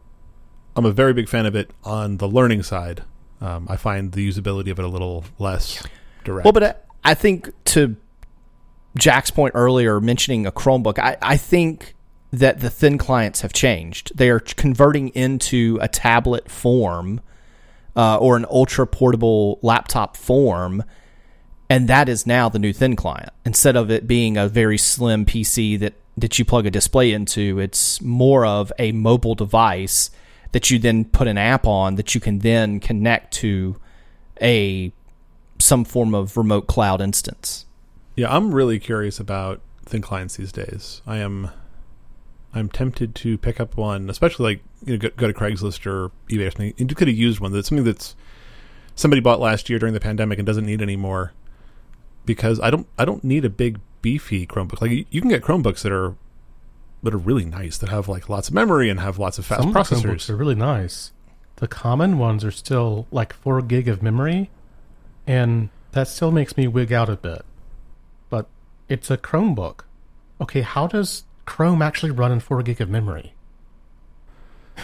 I'm 0.79 0.87
a 0.87 0.93
very 0.93 1.13
big 1.13 1.29
fan 1.29 1.45
of 1.45 1.57
it 1.57 1.73
on 1.83 2.19
the 2.19 2.29
learning 2.29 2.63
side. 2.63 3.03
Um, 3.41 3.67
I 3.69 3.77
find 3.77 4.13
the 4.13 4.27
usability 4.29 4.71
of 4.71 4.79
it 4.79 4.85
a 4.85 4.89
little 4.89 5.25
less 5.41 5.83
direct. 6.25 6.45
well 6.45 6.53
but 6.53 6.63
I, 6.63 6.75
I 7.05 7.15
think 7.15 7.51
to 7.67 7.97
jack's 8.97 9.31
point 9.31 9.53
earlier 9.55 10.01
mentioning 10.01 10.47
a 10.47 10.53
chromebook 10.53 10.99
I, 10.99 11.17
I 11.23 11.37
think 11.37 11.95
that 12.33 12.61
the 12.61 12.71
thin 12.71 12.99
clients 12.99 13.41
have 13.43 13.53
changed 13.53 14.13
they 14.17 14.29
are 14.29 14.41
converting 14.41 15.09
into 15.11 15.79
a 15.81 15.89
tablet 15.89 16.51
form 16.51 17.21
uh, 17.97 18.19
or 18.19 18.37
an 18.37 18.47
ultra 18.51 18.87
portable 18.87 19.59
laptop 19.63 20.17
form 20.17 20.83
and 21.71 21.89
that 21.89 22.09
is 22.09 22.27
now 22.27 22.49
the 22.49 22.59
new 22.59 22.73
thin 22.73 22.97
client 22.97 23.31
instead 23.45 23.77
of 23.77 23.91
it 23.91 24.07
being 24.07 24.37
a 24.37 24.49
very 24.49 24.79
slim 24.79 25.25
pc 25.25 25.79
that 25.79 25.95
that 26.17 26.39
you 26.41 26.45
plug 26.45 26.67
a 26.67 26.71
display 26.71 27.13
into 27.13 27.61
it's 27.61 28.01
more 28.01 28.45
of 28.45 28.73
a 28.81 28.91
mobile 28.91 29.37
device 29.37 30.11
that 30.53 30.71
you 30.71 30.79
then 30.79 31.05
put 31.05 31.27
an 31.29 31.39
app 31.39 31.67
on 31.67 31.97
that 31.97 32.15
you 32.15 32.21
can 32.21 32.39
then 32.41 32.81
connect 32.81 33.33
to 33.35 33.77
a 34.41 34.93
some 35.59 35.85
form 35.85 36.15
of 36.15 36.37
remote 36.37 36.67
cloud 36.67 37.01
instance 37.01 37.67
Yeah, 38.17 38.35
I'm 38.35 38.55
really 38.55 38.79
curious 38.79 39.19
about 39.21 39.61
thin 39.89 40.03
clients 40.03 40.37
these 40.37 40.53
days. 40.53 41.03
I 41.07 41.19
am, 41.19 41.51
I'm 42.55 42.69
tempted 42.69 43.15
to 43.17 43.39
pick 43.39 43.59
up 43.61 43.77
one, 43.77 44.09
especially 44.11 44.45
like 44.55 44.63
you 44.85 44.93
know, 44.93 44.99
go, 44.99 45.09
go 45.17 45.27
to 45.27 45.33
Craigslist 45.33 45.87
or 45.87 46.11
eBay 46.29 46.47
or 46.47 46.51
something. 46.51 46.75
You 46.77 46.87
could 46.95 47.09
have 47.09 47.17
used 47.17 47.41
one 47.41 47.53
that's 47.53 47.69
something 47.69 47.85
that's 47.85 48.15
somebody 48.95 49.21
bought 49.21 49.41
last 49.41 49.69
year 49.69 49.79
during 49.79 49.95
the 49.95 50.01
pandemic 50.01 50.39
and 50.39 50.47
doesn't 50.47 50.67
need 50.67 50.83
anymore. 50.83 51.33
Because 52.27 52.61
I 52.61 52.71
don't, 52.71 52.87
I 52.99 53.05
don't 53.05 53.25
need 53.25 53.45
a 53.45 53.51
big 53.51 53.81
beefy 54.03 54.47
Chromebook. 54.47 54.81
Like 54.81 54.91
you, 54.91 55.05
you 55.11 55.21
can 55.21 55.31
get 55.31 55.43
Chromebooks 55.43 55.83
that 55.83 55.93
are 55.93 56.15
that 57.03 57.15
are 57.15 57.19
really 57.19 57.45
nice 57.45 57.79
that 57.79 57.89
have 57.89 58.09
like 58.09 58.29
lots 58.29 58.49
of 58.49 58.55
memory 58.55 58.91
and 58.91 59.01
have 59.01 59.19
lots 59.19 59.39
of 59.39 59.47
fast 59.47 59.63
Some 59.63 59.69
of 59.69 59.75
the 59.75 59.81
processors. 59.81 60.03
Chromebooks 60.03 60.31
are 60.31 60.37
really 60.37 60.55
nice. 60.55 61.13
The 61.57 61.69
common 61.69 62.19
ones 62.19 62.45
are 62.45 62.51
still 62.51 63.07
like 63.11 63.33
four 63.33 63.61
gig 63.63 63.89
of 63.89 64.03
memory, 64.03 64.51
and 65.27 65.71
that 65.93 66.09
still 66.09 66.31
makes 66.31 66.57
me 66.57 66.67
wig 66.69 66.93
out 66.93 67.09
a 67.09 67.17
bit. 67.17 67.45
But 68.31 68.47
it's 68.89 69.11
a 69.11 69.17
Chromebook. 69.17 69.81
Okay, 70.41 70.61
how 70.61 70.87
does 70.87 71.25
Chrome 71.47 71.83
actually 71.83 72.13
run 72.13 72.31
in 72.31 72.41
four 72.41 72.63
gig 72.63 72.81
of 72.81 72.89
memory? 72.89 73.35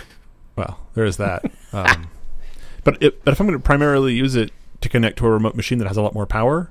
Well, 0.56 0.78
there 0.94 1.04
is 1.04 1.16
that. 1.16 1.44
um, 1.72 2.08
but 2.84 3.02
it, 3.02 3.24
but 3.24 3.32
if 3.32 3.40
I'm 3.40 3.48
going 3.48 3.58
to 3.58 3.64
primarily 3.64 4.14
use 4.14 4.36
it 4.36 4.52
to 4.82 4.88
connect 4.88 5.18
to 5.18 5.26
a 5.26 5.30
remote 5.30 5.56
machine 5.56 5.78
that 5.78 5.88
has 5.88 5.96
a 5.96 6.02
lot 6.02 6.14
more 6.14 6.26
power, 6.26 6.70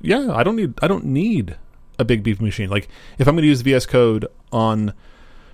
yeah, 0.00 0.34
I 0.34 0.42
don't 0.42 0.56
need 0.56 0.74
I 0.82 0.88
don't 0.88 1.04
need 1.04 1.56
a 1.98 2.04
big 2.04 2.22
beef 2.22 2.40
machine. 2.40 2.70
Like 2.70 2.88
if 3.18 3.28
I'm 3.28 3.34
going 3.34 3.42
to 3.42 3.48
use 3.48 3.60
VS 3.62 3.86
Code 3.86 4.26
on 4.52 4.92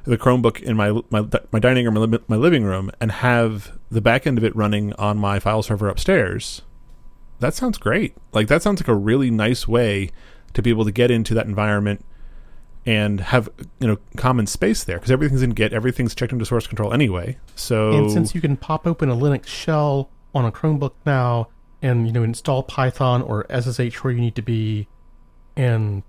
the 0.05 0.19
Chromebook 0.19 0.61
in 0.61 0.77
my 0.77 1.01
my 1.11 1.27
my 1.53 1.59
dining 1.59 1.87
room, 1.87 2.11
my, 2.11 2.19
my 2.29 2.37
living 2.37 2.65
room, 2.65 2.91
and 3.01 3.13
have 3.13 3.79
the 3.91 4.01
back 4.01 4.27
end 4.27 4.39
of 4.39 4.45
it 4.45 4.55
running 4.57 4.93
on 4.95 5.19
my 5.19 5.39
file 5.39 5.63
server 5.63 5.89
upstairs, 5.89 6.63
that 7.41 7.55
sounds 7.55 7.79
great. 7.79 8.17
Like 8.33 8.49
that 8.49 8.63
sounds 8.63 8.81
like 8.81 8.89
a 8.89 8.95
really 8.95 9.31
nice 9.31 9.69
way 9.69 10.11
to 10.55 10.63
be 10.63 10.71
able 10.71 10.85
to 10.85 10.93
get 10.93 11.11
into 11.11 11.35
that 11.35 11.47
environment 11.47 12.05
and 12.85 13.21
have 13.21 13.49
you 13.79 13.87
know 13.87 13.97
common 14.17 14.47
space 14.47 14.85
there 14.85 14.97
because 14.97 15.11
everything's 15.11 15.43
in 15.43 15.51
Git, 15.51 15.73
everything's 15.73 16.15
checked 16.15 16.33
into 16.33 16.45
source 16.45 16.67
control 16.67 16.93
anyway. 16.93 17.39
So 17.55 17.93
And 17.93 18.11
since 18.11 18.35
you 18.35 18.41
can 18.41 18.57
pop 18.57 18.87
open 18.87 19.09
a 19.09 19.17
Linux 19.17 19.47
shell 19.47 20.11
on 20.35 20.45
a 20.45 20.53
Chromebook 20.53 20.93
now, 21.07 21.49
and 21.81 22.07
you 22.07 22.13
know 22.13 22.23
install 22.23 22.63
Python 22.63 23.23
or 23.23 23.47
SSH 23.51 24.03
where 24.03 24.13
you 24.13 24.21
need 24.21 24.35
to 24.35 24.43
be, 24.43 24.89
and 25.57 26.03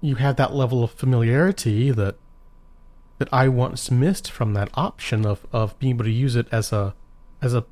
you 0.00 0.16
have 0.16 0.36
that 0.36 0.54
level 0.54 0.84
of 0.84 0.90
familiarity 0.92 1.90
that 1.90 2.16
that 3.18 3.28
I 3.32 3.48
once 3.48 3.90
missed 3.90 4.30
from 4.30 4.54
that 4.54 4.70
option 4.74 5.26
of 5.26 5.46
of 5.52 5.78
being 5.78 5.94
able 5.94 6.04
to 6.04 6.10
use 6.10 6.36
it 6.36 6.46
as 6.52 6.72
a 6.72 6.94
as 7.42 7.54
a 7.54 7.64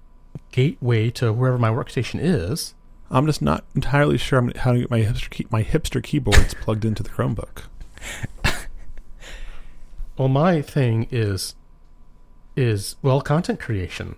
gateway 0.52 1.10
to 1.10 1.32
wherever 1.32 1.58
my 1.58 1.70
workstation 1.70 2.20
is. 2.20 2.74
I'm 3.10 3.26
just 3.26 3.40
not 3.40 3.64
entirely 3.74 4.18
sure 4.18 4.40
I'm, 4.40 4.52
how 4.54 4.72
to 4.72 4.80
get 4.80 4.90
my 4.90 5.00
hipster 5.00 5.30
key, 5.30 5.46
my 5.50 5.62
hipster 5.62 6.02
keyboards 6.02 6.54
plugged 6.54 6.84
into 6.84 7.04
the 7.04 7.08
Chromebook. 7.10 7.62
Well, 10.16 10.28
my 10.28 10.62
thing 10.62 11.08
is 11.10 11.56
is 12.56 12.96
well 13.02 13.20
content 13.20 13.60
creation, 13.60 14.16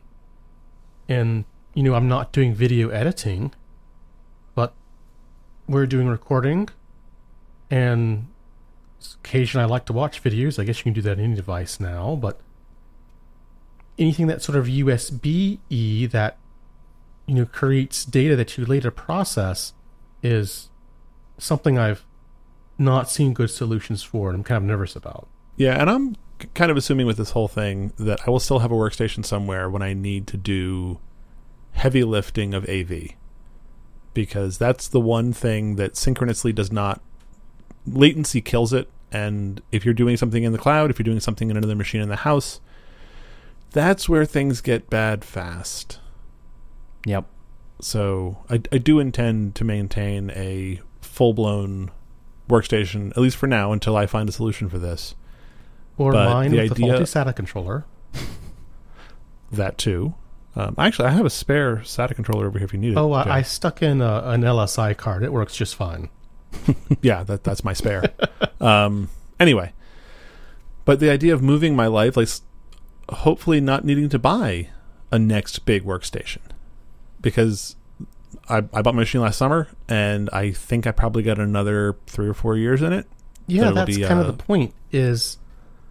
and 1.09 1.45
you 1.75 1.83
know 1.83 1.95
I'm 1.95 2.07
not 2.07 2.33
doing 2.33 2.55
video 2.55 2.89
editing, 2.91 3.53
but 4.55 4.75
we're 5.67 5.87
doing 5.87 6.07
recording, 6.07 6.69
and 7.71 8.29
occasionally 9.23 9.65
I 9.65 9.67
like 9.67 9.87
to 9.87 9.93
watch 9.93 10.23
videos. 10.23 10.59
I 10.59 10.65
guess 10.65 10.79
you 10.79 10.85
can 10.85 10.93
do 10.93 11.03
that 11.03 11.19
on 11.19 11.25
any 11.25 11.35
device 11.35 11.81
now, 11.81 12.17
but 12.17 12.41
anything 13.99 14.27
that's 14.27 14.45
sort 14.45 14.57
of 14.57 14.67
USB 14.67 15.59
e 15.69 16.07
that 16.07 16.39
you 17.27 17.35
know 17.35 17.47
creates 17.47 18.05
data 18.05 18.37
that 18.37 18.57
you 18.57 18.65
later 18.65 18.91
process 18.91 19.73
is 20.23 20.69
something 21.37 21.79
I've 21.79 22.05
not 22.79 23.11
seen 23.11 23.33
good 23.33 23.51
solutions 23.51 24.03
for, 24.03 24.29
and 24.29 24.37
I'm 24.37 24.45
kind 24.45 24.59
of 24.59 24.63
nervous 24.65 24.97
about. 24.97 25.29
Yeah, 25.57 25.81
and 25.81 25.91
I'm 25.91 26.17
kind 26.55 26.71
of 26.71 26.77
assuming 26.77 27.07
with 27.07 27.17
this 27.17 27.31
whole 27.31 27.49
thing 27.49 27.93
that 27.99 28.21
I 28.27 28.31
will 28.31 28.41
still 28.41 28.61
have 28.61 28.71
a 28.71 28.77
workstation 28.77 29.25
somewhere 29.25 29.69
when 29.69 29.83
I 29.83 29.93
need 29.93 30.27
to 30.29 30.37
do 30.37 31.01
heavy 31.73 32.05
lifting 32.05 32.55
of 32.55 32.69
AV. 32.69 33.11
Because 34.15 34.59
that's 34.59 34.89
the 34.89 35.01
one 35.01 35.33
thing 35.33 35.77
that 35.77 35.97
synchronously 35.97 36.53
does 36.53 36.73
not 36.73 37.01
latency 37.95 38.41
kills 38.41 38.73
it 38.73 38.89
and 39.11 39.63
if 39.73 39.85
you're 39.85 39.95
doing 39.95 40.17
something 40.17 40.43
in 40.43 40.53
the 40.53 40.59
cloud, 40.59 40.91
if 40.91 40.99
you're 40.99 41.05
doing 41.05 41.21
something 41.21 41.51
in 41.51 41.57
another 41.57 41.75
machine 41.75 42.01
in 42.01 42.09
the 42.09 42.17
house, 42.17 42.61
that's 43.71 44.09
where 44.09 44.25
things 44.25 44.61
get 44.61 44.91
bad 44.91 45.25
fast. 45.25 46.01
Yep. 47.07 47.27
So 47.81 48.39
I, 48.51 48.61
I 48.73 48.79
do 48.79 48.99
intend 48.99 49.55
to 49.57 49.65
maintain 49.65 50.31
a 50.31 50.81
full 51.01 51.33
blown 51.33 51.91
workstation, 52.49 53.11
at 53.13 53.19
least 53.19 53.37
for 53.37 53.47
now, 53.47 53.73
until 53.73 53.97
I 53.97 54.07
find 54.07 54.29
a 54.29 54.33
solution 54.33 54.69
for 54.69 54.79
this. 54.79 55.15
Or 55.97 56.13
But 56.13 56.31
mine 56.31 56.51
the 56.51 56.59
with 56.59 56.75
the 56.75 56.83
faulty 56.83 57.05
SATA 57.05 57.35
controller. 57.35 57.87
That 59.51 59.79
too. 59.79 60.15
Um, 60.55 60.75
actually, 60.77 61.09
I 61.09 61.13
have 61.13 61.25
a 61.25 61.31
spare 61.31 61.77
SATA 61.79 62.15
controller 62.15 62.47
over 62.47 62.59
here 62.59 62.67
if 62.67 62.73
you 62.73 62.79
need 62.79 62.93
it. 62.93 62.99
Oh, 62.99 63.11
Jay. 63.23 63.31
I, 63.31 63.39
I 63.39 63.43
stuck 63.43 63.83
in 63.83 64.03
a, 64.03 64.23
an 64.25 64.43
LSI 64.43 64.97
card. 64.97 65.23
It 65.23 65.33
works 65.33 65.57
just 65.57 65.75
fine. 65.75 66.11
yeah, 67.03 67.23
that 67.25 67.45
that's 67.45 67.65
my 67.65 67.73
spare. 67.73 68.05
um, 68.61 69.09
anyway, 69.39 69.73
but 70.85 71.01
the 71.01 71.11
idea 71.11 71.35
of 71.35 71.43
moving 71.43 71.77
my 71.77 71.87
life, 71.87 72.17
like 72.17 72.29
hopefully 73.11 73.61
not 73.61 73.85
needing 73.85 74.09
to 74.09 74.19
buy 74.19 74.69
a 75.11 75.19
next 75.19 75.61
big 75.61 75.85
workstation, 75.85 76.41
because 77.21 77.77
I, 78.49 78.59
I 78.73 78.83
bought 78.83 78.95
my 78.95 79.01
machine 79.01 79.21
last 79.21 79.39
summer, 79.39 79.69
and 79.89 80.29
I 80.33 80.53
think 80.53 80.87
I 80.87 80.93
probably 80.93 81.23
got 81.23 81.39
another 81.39 81.97
three 82.07 82.29
or 82.29 82.35
four 82.35 82.57
years 82.57 82.83
in 82.83 82.93
it. 82.93 83.07
Yeah, 83.47 83.63
That'll 83.63 83.75
that's 83.77 83.97
be, 83.97 84.03
kind 84.03 84.21
uh, 84.21 84.25
of 84.25 84.27
the 84.27 84.43
point. 84.43 84.75
Is 84.93 85.39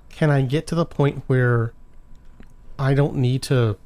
can 0.10 0.30
I 0.30 0.42
get 0.42 0.68
to 0.68 0.76
the 0.76 0.86
point 0.86 1.24
where 1.28 1.74
I 2.80 2.94
don't 2.94 3.16
need 3.16 3.44
to 3.44 3.78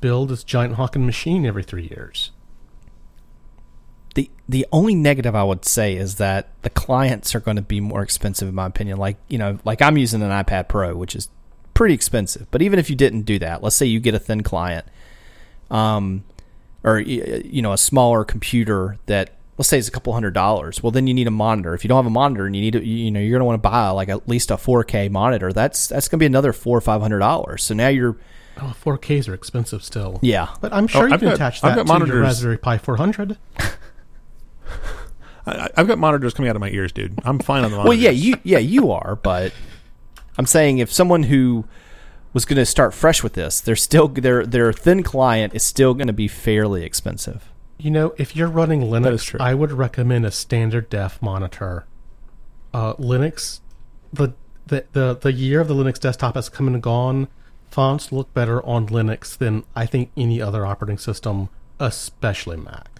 build 0.00 0.28
this 0.28 0.44
giant 0.44 0.74
Hawking 0.74 1.06
machine 1.06 1.46
every 1.46 1.62
three 1.62 1.88
years? 1.88 2.30
The 4.48 4.58
the 4.58 4.66
only 4.72 4.94
negative 4.94 5.34
I 5.34 5.44
would 5.44 5.64
say 5.64 5.94
is 5.96 6.16
that 6.16 6.48
the 6.62 6.70
clients 6.70 7.34
are 7.34 7.40
going 7.40 7.56
to 7.56 7.62
be 7.62 7.80
more 7.80 8.02
expensive 8.02 8.48
in 8.48 8.54
my 8.54 8.66
opinion. 8.66 8.98
Like 8.98 9.16
you 9.28 9.38
know, 9.38 9.58
like 9.64 9.82
I'm 9.82 9.96
using 9.98 10.22
an 10.22 10.30
iPad 10.30 10.68
Pro, 10.68 10.96
which 10.96 11.14
is 11.14 11.28
pretty 11.74 11.94
expensive. 11.94 12.50
But 12.50 12.62
even 12.62 12.78
if 12.78 12.88
you 12.90 12.96
didn't 12.96 13.22
do 13.22 13.38
that, 13.40 13.62
let's 13.62 13.76
say 13.76 13.86
you 13.86 14.00
get 14.00 14.14
a 14.14 14.18
thin 14.18 14.42
client, 14.42 14.86
um, 15.70 16.24
or 16.84 16.98
you 16.98 17.62
know, 17.62 17.72
a 17.72 17.78
smaller 17.78 18.24
computer 18.24 18.98
that 19.06 19.30
let's 19.58 19.68
say 19.68 19.78
it's 19.78 19.88
a 19.88 19.90
couple 19.90 20.12
hundred 20.12 20.34
dollars. 20.34 20.82
Well, 20.82 20.92
then 20.92 21.06
you 21.06 21.14
need 21.14 21.26
a 21.26 21.30
monitor. 21.32 21.74
If 21.74 21.84
you 21.84 21.88
don't 21.88 21.98
have 21.98 22.06
a 22.06 22.10
monitor 22.10 22.46
and 22.46 22.54
you 22.56 22.62
need 22.62 22.72
to, 22.74 22.84
you 22.84 23.10
know, 23.10 23.20
you're 23.20 23.30
going 23.32 23.40
to 23.40 23.44
want 23.44 23.62
to 23.62 23.68
buy 23.68 23.88
like 23.90 24.08
at 24.08 24.28
least 24.28 24.50
a 24.50 24.56
4K 24.56 25.10
monitor. 25.10 25.52
That's 25.52 25.88
that's 25.88 26.08
going 26.08 26.18
to 26.18 26.22
be 26.22 26.26
another 26.26 26.52
four 26.52 26.78
or 26.78 26.80
five 26.80 27.00
hundred 27.00 27.18
dollars. 27.20 27.64
So 27.64 27.74
now 27.74 27.88
you're 27.88 28.16
Oh, 28.60 28.74
4Ks 28.84 29.28
are 29.28 29.34
expensive 29.34 29.84
still. 29.84 30.18
yeah. 30.20 30.48
But 30.60 30.72
I'm 30.72 30.88
sure 30.88 31.06
you 31.06 31.14
I've 31.14 31.20
can 31.20 31.28
got- 31.28 31.34
attach 31.36 31.62
I've 31.62 31.76
that 31.76 31.86
got 31.86 31.98
to 32.00 32.06
your 32.06 32.22
Raspberry 32.22 32.58
Pi 32.58 32.76
400. 32.78 33.36
I, 35.46 35.68
I've 35.76 35.86
got 35.86 35.98
monitors 35.98 36.34
coming 36.34 36.48
out 36.48 36.56
of 36.56 36.60
my 36.60 36.70
ears, 36.70 36.92
dude. 36.92 37.18
I'm 37.24 37.38
fine 37.38 37.64
on 37.64 37.70
the 37.70 37.78
Well, 37.78 37.94
yeah, 37.94 38.10
you 38.10 38.34
yeah 38.42 38.58
you 38.58 38.90
are, 38.90 39.16
but 39.16 39.52
I'm 40.36 40.46
saying 40.46 40.78
if 40.78 40.92
someone 40.92 41.24
who 41.24 41.64
was 42.32 42.44
going 42.44 42.58
to 42.58 42.66
start 42.66 42.94
fresh 42.94 43.22
with 43.22 43.32
this, 43.34 43.60
they're 43.60 43.76
still 43.76 44.08
their 44.08 44.44
their 44.46 44.72
thin 44.72 45.02
client 45.02 45.54
is 45.54 45.62
still 45.62 45.94
going 45.94 46.06
to 46.06 46.12
be 46.12 46.28
fairly 46.28 46.84
expensive. 46.84 47.50
You 47.78 47.90
know, 47.90 48.14
if 48.18 48.34
you're 48.34 48.48
running 48.48 48.82
is 48.82 48.92
Linux, 48.92 49.24
true. 49.24 49.40
I 49.40 49.54
would 49.54 49.72
recommend 49.72 50.26
a 50.26 50.30
standard 50.30 50.90
def 50.90 51.22
monitor. 51.22 51.86
Uh, 52.74 52.94
Linux, 52.94 53.60
the, 54.12 54.34
the 54.66 54.84
the 54.92 55.14
the 55.14 55.32
year 55.32 55.60
of 55.60 55.68
the 55.68 55.74
Linux 55.74 55.98
desktop 55.98 56.34
has 56.34 56.48
come 56.48 56.66
and 56.66 56.82
gone. 56.82 57.28
Fonts 57.70 58.12
look 58.12 58.32
better 58.34 58.64
on 58.64 58.88
Linux 58.88 59.36
than 59.36 59.64
I 59.76 59.86
think 59.86 60.10
any 60.16 60.40
other 60.40 60.64
operating 60.66 60.98
system, 60.98 61.48
especially 61.78 62.56
Mac. 62.56 62.97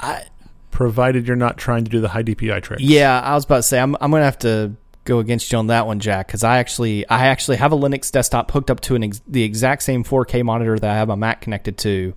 I 0.00 0.24
provided 0.70 1.26
you're 1.26 1.36
not 1.36 1.56
trying 1.56 1.84
to 1.84 1.90
do 1.90 2.00
the 2.00 2.08
high 2.08 2.22
DPI 2.22 2.62
trick. 2.62 2.80
yeah, 2.82 3.20
I 3.20 3.34
was 3.34 3.44
about 3.44 3.56
to 3.56 3.62
say 3.62 3.78
I'm 3.78 3.96
I'm 4.00 4.10
going 4.10 4.20
to 4.20 4.26
have 4.26 4.38
to 4.40 4.76
go 5.04 5.18
against 5.18 5.52
you 5.52 5.58
on 5.58 5.68
that 5.68 5.86
one, 5.86 6.00
Jack, 6.00 6.26
because 6.26 6.42
I 6.42 6.58
actually 6.58 7.08
I 7.08 7.26
actually 7.26 7.58
have 7.58 7.72
a 7.72 7.76
Linux 7.76 8.10
desktop 8.10 8.50
hooked 8.50 8.70
up 8.70 8.80
to 8.82 8.94
an 8.94 9.04
ex- 9.04 9.22
the 9.26 9.42
exact 9.42 9.82
same 9.82 10.02
4K 10.04 10.42
monitor 10.44 10.78
that 10.78 10.90
I 10.90 10.94
have 10.94 11.08
my 11.08 11.14
Mac 11.14 11.40
connected 11.40 11.78
to, 11.78 12.14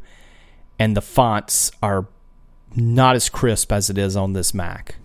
and 0.80 0.96
the 0.96 1.02
fonts 1.02 1.72
are 1.84 2.08
not 2.76 3.16
as 3.16 3.30
crisp 3.30 3.72
as 3.72 3.90
it 3.90 3.98
is 3.98 4.16
on 4.16 4.34
this 4.34 4.54
Mac. 4.54 4.96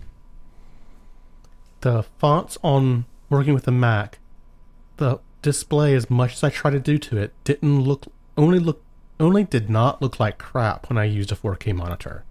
The 1.81 2.05
fonts 2.19 2.59
on 2.63 3.07
working 3.29 3.55
with 3.55 3.65
the 3.65 3.73
Mac, 3.73 4.19
the 4.99 5.19
display, 5.43 5.95
as 5.95 6.09
much 6.09 6.35
as 6.35 6.45
I 6.45 6.51
try 6.51 6.71
to 6.71 6.79
do 6.79 6.99
to 6.99 7.19
it, 7.19 7.33
didn't 7.45 7.83
look 7.83 8.07
only 8.37 8.59
look 8.59 8.83
only 9.19 9.45
did 9.45 9.69
not 9.69 10.01
look 10.01 10.19
like 10.19 10.39
crap 10.39 10.89
when 10.89 10.99
I 10.99 11.05
used 11.05 11.33
a 11.33 11.37
4K 11.37 11.75
monitor. 11.75 12.25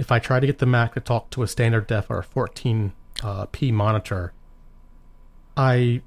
If 0.00 0.10
I 0.10 0.18
tried 0.18 0.40
to 0.40 0.46
get 0.46 0.58
the 0.58 0.66
Mac 0.66 0.94
to 0.94 1.00
talk 1.00 1.28
to 1.30 1.42
a 1.42 1.46
standard 1.46 1.86
def 1.86 2.08
or 2.08 2.18
a 2.18 2.24
14 2.24 2.94
uh, 3.22 3.46
monitor, 3.64 4.32
I 5.58 6.00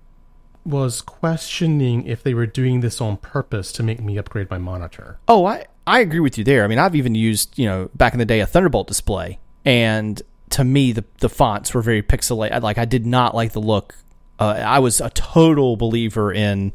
was 0.65 0.99
questioning 0.99 2.07
if 2.07 2.23
they 2.23 2.33
were 2.33 2.47
doing 2.47 2.79
this 2.79 2.99
on 2.99 3.17
purpose 3.17 3.71
to 3.73 3.83
make 3.83 4.01
me 4.01 4.17
upgrade 4.17 4.49
my 4.49 4.57
monitor. 4.57 5.19
Oh, 5.27 5.45
I, 5.45 5.67
I 5.85 5.99
agree 5.99 6.21
with 6.21 6.39
you 6.39 6.43
there. 6.43 6.63
I 6.63 6.67
mean, 6.67 6.79
I've 6.79 6.95
even 6.95 7.13
used, 7.13 7.59
you 7.59 7.67
know, 7.67 7.91
back 7.93 8.13
in 8.13 8.19
the 8.19 8.25
day 8.25 8.39
a 8.39 8.47
Thunderbolt 8.47 8.87
display, 8.87 9.39
and 9.63 10.19
to 10.49 10.63
me, 10.63 10.91
the 10.91 11.03
the 11.19 11.29
fonts 11.29 11.71
were 11.75 11.83
very 11.83 12.01
pixelated. 12.01 12.63
Like, 12.63 12.79
I 12.79 12.85
did 12.85 13.05
not 13.05 13.35
like 13.35 13.51
the 13.51 13.61
look. 13.61 13.95
Uh, 14.39 14.63
I 14.65 14.79
was 14.79 15.01
a 15.01 15.11
total 15.11 15.75
believer 15.77 16.33
in, 16.33 16.73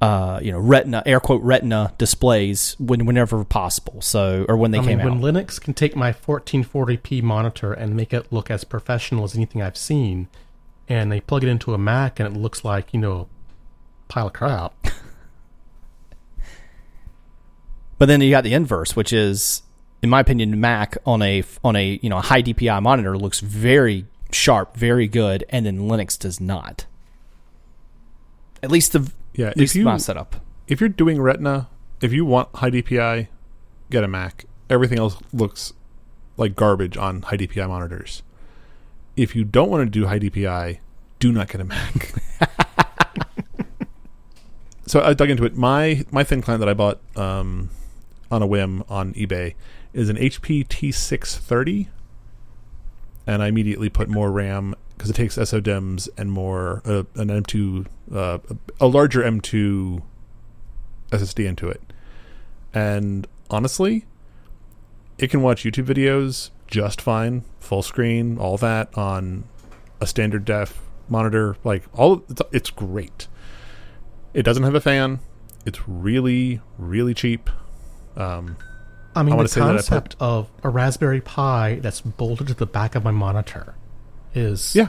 uh, 0.00 0.40
you 0.42 0.52
know, 0.52 0.58
Retina, 0.58 1.02
air 1.06 1.20
quote 1.20 1.42
Retina 1.42 1.94
displays 1.98 2.76
when 2.78 3.06
whenever 3.06 3.44
possible. 3.44 4.00
So, 4.00 4.44
or 4.48 4.56
when 4.56 4.70
they 4.70 4.78
I 4.78 4.84
came 4.84 4.98
mean, 4.98 5.06
out. 5.08 5.20
when 5.20 5.34
Linux 5.34 5.60
can 5.60 5.74
take 5.74 5.96
my 5.96 6.12
1440p 6.12 7.22
monitor 7.22 7.72
and 7.72 7.96
make 7.96 8.12
it 8.12 8.32
look 8.32 8.50
as 8.50 8.64
professional 8.64 9.24
as 9.24 9.34
anything 9.34 9.62
I've 9.62 9.76
seen, 9.76 10.28
and 10.88 11.10
they 11.10 11.20
plug 11.20 11.44
it 11.44 11.48
into 11.48 11.72
a 11.72 11.78
Mac 11.78 12.20
and 12.20 12.34
it 12.34 12.38
looks 12.38 12.64
like, 12.64 12.92
you 12.92 13.00
know, 13.00 13.28
a 14.08 14.12
pile 14.12 14.26
of 14.26 14.32
crap. 14.32 14.74
But 17.98 18.06
then 18.06 18.20
you 18.20 18.30
got 18.30 18.44
the 18.44 18.54
inverse, 18.54 18.94
which 18.94 19.12
is, 19.12 19.62
in 20.02 20.10
my 20.10 20.20
opinion, 20.20 20.60
Mac 20.60 20.98
on 21.06 21.22
a 21.22 21.42
on 21.64 21.76
a 21.76 21.98
you 22.02 22.10
know 22.10 22.18
a 22.18 22.22
high 22.22 22.42
DPI 22.42 22.82
monitor 22.82 23.16
looks 23.16 23.40
very 23.40 24.06
sharp, 24.30 24.76
very 24.76 25.08
good, 25.08 25.44
and 25.48 25.64
then 25.64 25.80
Linux 25.80 26.18
does 26.18 26.40
not. 26.40 26.86
At 28.62 28.70
least 28.70 28.92
the 28.92 29.10
Yeah, 29.36 29.52
if 29.54 29.74
you 29.74 29.84
my 29.84 29.98
setup. 29.98 30.36
if 30.66 30.80
you're 30.80 30.88
doing 30.88 31.20
Retina, 31.20 31.68
if 32.00 32.12
you 32.12 32.24
want 32.24 32.48
high 32.56 32.70
DPI, 32.70 33.28
get 33.90 34.02
a 34.02 34.08
Mac. 34.08 34.46
Everything 34.70 34.98
else 34.98 35.16
looks 35.32 35.74
like 36.36 36.56
garbage 36.56 36.96
on 36.96 37.22
high 37.22 37.36
DPI 37.36 37.68
monitors. 37.68 38.22
If 39.14 39.36
you 39.36 39.44
don't 39.44 39.70
want 39.70 39.84
to 39.86 39.90
do 39.90 40.06
high 40.06 40.18
DPI, 40.18 40.78
do 41.18 41.32
not 41.32 41.48
get 41.48 41.60
a 41.60 41.64
Mac. 41.64 42.14
so 44.86 45.02
I 45.02 45.12
dug 45.12 45.28
into 45.28 45.44
it. 45.44 45.54
My 45.54 46.04
my 46.10 46.24
thin 46.24 46.40
client 46.40 46.60
that 46.60 46.68
I 46.68 46.74
bought 46.74 47.00
um, 47.14 47.68
on 48.30 48.42
a 48.42 48.46
whim 48.46 48.84
on 48.88 49.12
eBay 49.14 49.54
is 49.92 50.08
an 50.08 50.16
HP 50.16 50.66
T630, 50.66 51.88
and 53.26 53.42
I 53.42 53.48
immediately 53.48 53.90
put 53.90 54.08
more 54.08 54.30
RAM 54.30 54.74
because 54.96 55.10
it 55.10 55.14
takes 55.14 55.36
SODIMMs 55.36 56.08
and 56.16 56.32
more 56.32 56.82
uh, 56.84 57.04
an 57.16 57.28
M2 57.28 57.86
uh, 58.14 58.38
a 58.80 58.86
larger 58.86 59.22
M2 59.22 60.02
SSD 61.10 61.46
into 61.46 61.68
it. 61.68 61.82
And 62.72 63.26
honestly, 63.50 64.06
it 65.18 65.30
can 65.30 65.42
watch 65.42 65.64
YouTube 65.64 65.86
videos 65.86 66.50
just 66.66 67.00
fine, 67.00 67.44
full 67.60 67.82
screen, 67.82 68.38
all 68.38 68.56
that 68.58 68.96
on 68.96 69.44
a 70.00 70.06
standard 70.06 70.44
def 70.44 70.80
monitor. 71.08 71.56
Like 71.64 71.84
all, 71.92 72.24
it's, 72.28 72.42
it's 72.52 72.70
great. 72.70 73.28
It 74.34 74.42
doesn't 74.42 74.64
have 74.64 74.74
a 74.74 74.80
fan. 74.80 75.20
It's 75.64 75.88
really, 75.88 76.60
really 76.78 77.14
cheap. 77.14 77.50
Um, 78.16 78.56
I 79.14 79.22
mean, 79.22 79.34
I 79.34 79.36
the 79.36 79.42
I 79.42 79.44
put- 79.44 79.58
concept 79.58 80.16
of 80.20 80.50
a 80.62 80.68
Raspberry 80.68 81.20
Pi 81.20 81.80
that's 81.80 82.00
bolted 82.00 82.48
to 82.48 82.54
the 82.54 82.66
back 82.66 82.94
of 82.94 83.04
my 83.04 83.10
monitor 83.10 83.74
is 84.34 84.74
yeah, 84.74 84.88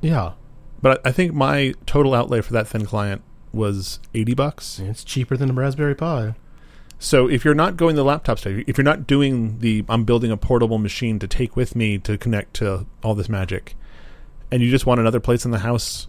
yeah, 0.00 0.32
but 0.80 1.00
I 1.06 1.12
think 1.12 1.34
my 1.34 1.74
total 1.86 2.14
outlay 2.14 2.40
for 2.40 2.52
that 2.52 2.68
thin 2.68 2.86
client 2.86 3.22
was 3.52 4.00
eighty 4.14 4.34
bucks. 4.34 4.78
it's 4.78 5.04
cheaper 5.04 5.36
than 5.36 5.50
a 5.50 5.52
Raspberry 5.52 5.94
Pi. 5.94 6.34
So 6.98 7.28
if 7.28 7.44
you're 7.44 7.54
not 7.54 7.76
going 7.76 7.94
the 7.94 8.04
laptop 8.04 8.38
stuff, 8.38 8.54
if 8.66 8.76
you're 8.76 8.84
not 8.84 9.06
doing 9.06 9.60
the 9.60 9.84
I'm 9.88 10.04
building 10.04 10.30
a 10.30 10.36
portable 10.36 10.78
machine 10.78 11.18
to 11.20 11.28
take 11.28 11.54
with 11.54 11.76
me 11.76 11.98
to 11.98 12.18
connect 12.18 12.54
to 12.54 12.86
all 13.02 13.14
this 13.14 13.28
magic, 13.28 13.76
and 14.50 14.62
you 14.62 14.70
just 14.70 14.86
want 14.86 15.00
another 15.00 15.20
place 15.20 15.44
in 15.44 15.50
the 15.50 15.60
house 15.60 16.08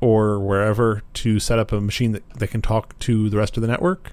or 0.00 0.38
wherever 0.38 1.02
to 1.14 1.38
set 1.40 1.58
up 1.58 1.72
a 1.72 1.80
machine 1.80 2.12
that, 2.12 2.28
that 2.34 2.48
can 2.48 2.60
talk 2.60 2.98
to 2.98 3.30
the 3.30 3.36
rest 3.38 3.56
of 3.56 3.62
the 3.62 3.66
network, 3.66 4.12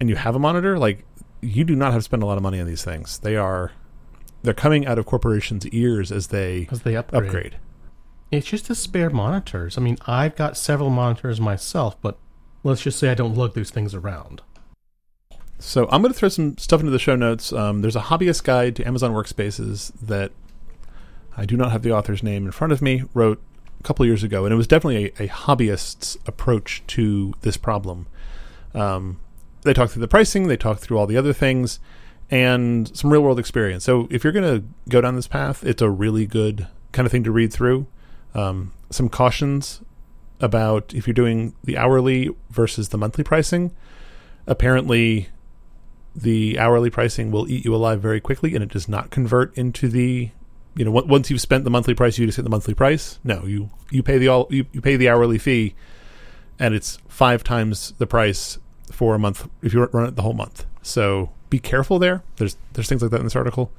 and 0.00 0.08
you 0.08 0.16
have 0.16 0.34
a 0.34 0.40
monitor, 0.40 0.76
like 0.76 1.04
you 1.40 1.62
do 1.64 1.76
not 1.76 1.92
have 1.92 2.00
to 2.00 2.04
spend 2.04 2.22
a 2.22 2.26
lot 2.26 2.36
of 2.36 2.42
money 2.42 2.60
on 2.60 2.66
these 2.66 2.84
things. 2.84 3.18
They 3.20 3.36
are 3.36 3.70
they're 4.42 4.54
coming 4.54 4.86
out 4.86 4.98
of 4.98 5.06
corporations' 5.06 5.66
ears 5.68 6.10
as 6.12 6.28
they 6.28 6.68
As 6.70 6.82
they 6.82 6.96
upgrade. 6.96 7.24
upgrade. 7.24 7.56
It's 8.30 8.46
just 8.46 8.68
the 8.68 8.74
spare 8.74 9.10
monitors. 9.10 9.76
I 9.76 9.82
mean, 9.82 9.98
I've 10.06 10.36
got 10.36 10.56
several 10.56 10.90
monitors 10.90 11.40
myself, 11.40 12.00
but 12.00 12.18
let's 12.64 12.80
just 12.82 12.98
say 12.98 13.10
I 13.10 13.14
don't 13.14 13.34
lug 13.36 13.54
those 13.54 13.70
things 13.70 13.94
around. 13.94 14.42
So 15.58 15.86
I'm 15.92 16.02
going 16.02 16.12
to 16.12 16.18
throw 16.18 16.28
some 16.28 16.56
stuff 16.58 16.80
into 16.80 16.90
the 16.90 16.98
show 16.98 17.14
notes. 17.14 17.52
Um, 17.52 17.82
there's 17.82 17.94
a 17.94 18.00
hobbyist 18.00 18.42
guide 18.42 18.74
to 18.76 18.84
Amazon 18.86 19.12
Workspaces 19.12 19.92
that 20.00 20.32
I 21.36 21.44
do 21.44 21.56
not 21.56 21.70
have 21.72 21.82
the 21.82 21.92
author's 21.92 22.22
name 22.22 22.46
in 22.46 22.52
front 22.52 22.72
of 22.72 22.82
me. 22.82 23.04
Wrote 23.14 23.40
a 23.78 23.82
couple 23.82 24.04
years 24.06 24.22
ago, 24.24 24.44
and 24.44 24.52
it 24.52 24.56
was 24.56 24.66
definitely 24.66 25.12
a, 25.18 25.24
a 25.24 25.28
hobbyist's 25.28 26.16
approach 26.26 26.82
to 26.88 27.32
this 27.42 27.56
problem. 27.56 28.06
Um, 28.74 29.20
they 29.62 29.72
talk 29.72 29.90
through 29.90 30.00
the 30.00 30.08
pricing, 30.08 30.48
they 30.48 30.56
talk 30.56 30.78
through 30.78 30.98
all 30.98 31.06
the 31.06 31.16
other 31.16 31.32
things, 31.32 31.78
and 32.32 32.96
some 32.96 33.12
real 33.12 33.20
world 33.20 33.38
experience. 33.38 33.84
So 33.84 34.08
if 34.10 34.24
you're 34.24 34.32
going 34.32 34.60
to 34.60 34.66
go 34.88 35.02
down 35.02 35.16
this 35.16 35.28
path, 35.28 35.62
it's 35.62 35.82
a 35.82 35.90
really 35.90 36.26
good 36.26 36.66
kind 36.90 37.04
of 37.04 37.12
thing 37.12 37.24
to 37.24 37.30
read 37.30 37.52
through. 37.52 37.86
Um, 38.34 38.72
some 38.88 39.10
cautions 39.10 39.82
about 40.40 40.94
if 40.94 41.06
you're 41.06 41.14
doing 41.14 41.54
the 41.62 41.76
hourly 41.76 42.30
versus 42.48 42.88
the 42.88 42.96
monthly 42.96 43.22
pricing. 43.22 43.70
Apparently, 44.46 45.28
the 46.16 46.58
hourly 46.58 46.88
pricing 46.88 47.30
will 47.30 47.48
eat 47.50 47.66
you 47.66 47.74
alive 47.74 48.00
very 48.00 48.20
quickly, 48.20 48.54
and 48.54 48.64
it 48.64 48.70
does 48.70 48.88
not 48.88 49.10
convert 49.10 49.56
into 49.56 49.88
the 49.88 50.30
you 50.74 50.86
know, 50.86 50.96
on- 50.96 51.06
once 51.06 51.30
you've 51.30 51.40
spent 51.40 51.64
the 51.64 51.70
monthly 51.70 51.94
price, 51.94 52.16
you 52.16 52.24
just 52.24 52.36
get 52.36 52.44
the 52.44 52.50
monthly 52.50 52.72
price. 52.72 53.18
No, 53.22 53.44
you 53.44 53.68
you 53.90 54.02
pay 54.02 54.16
the 54.16 54.28
all 54.28 54.46
you, 54.48 54.64
you 54.72 54.80
pay 54.80 54.96
the 54.96 55.10
hourly 55.10 55.36
fee, 55.36 55.74
and 56.58 56.74
it's 56.74 56.98
five 57.08 57.44
times 57.44 57.92
the 57.98 58.06
price 58.06 58.58
for 58.90 59.14
a 59.14 59.18
month 59.18 59.50
if 59.62 59.74
you 59.74 59.84
run 59.84 60.06
it 60.06 60.16
the 60.16 60.22
whole 60.22 60.32
month. 60.32 60.64
So 60.80 61.30
be 61.52 61.58
careful 61.58 61.98
there. 61.98 62.22
There's 62.36 62.56
there's 62.72 62.88
things 62.88 63.02
like 63.02 63.10
that 63.10 63.20
in 63.20 63.26
this 63.26 63.36
article. 63.36 63.70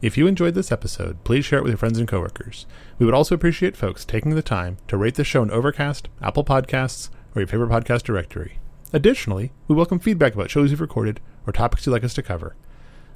If 0.00 0.16
you 0.16 0.28
enjoyed 0.28 0.54
this 0.54 0.70
episode, 0.70 1.24
please 1.24 1.44
share 1.44 1.58
it 1.58 1.62
with 1.62 1.72
your 1.72 1.78
friends 1.78 1.98
and 1.98 2.06
coworkers. 2.06 2.64
We 2.98 3.06
would 3.06 3.14
also 3.14 3.34
appreciate 3.34 3.76
folks 3.76 4.04
taking 4.04 4.36
the 4.36 4.42
time 4.42 4.76
to 4.86 4.96
rate 4.96 5.16
the 5.16 5.24
show 5.24 5.42
on 5.42 5.50
Overcast, 5.50 6.08
Apple 6.22 6.44
Podcasts, 6.44 7.10
or 7.34 7.40
your 7.40 7.48
favorite 7.48 7.70
podcast 7.70 8.04
directory. 8.04 8.58
Additionally, 8.92 9.50
we 9.66 9.74
welcome 9.74 9.98
feedback 9.98 10.34
about 10.34 10.50
shows 10.50 10.70
you've 10.70 10.80
recorded 10.80 11.20
or 11.44 11.52
topics 11.52 11.86
you'd 11.86 11.92
like 11.92 12.04
us 12.04 12.14
to 12.14 12.22
cover. 12.22 12.54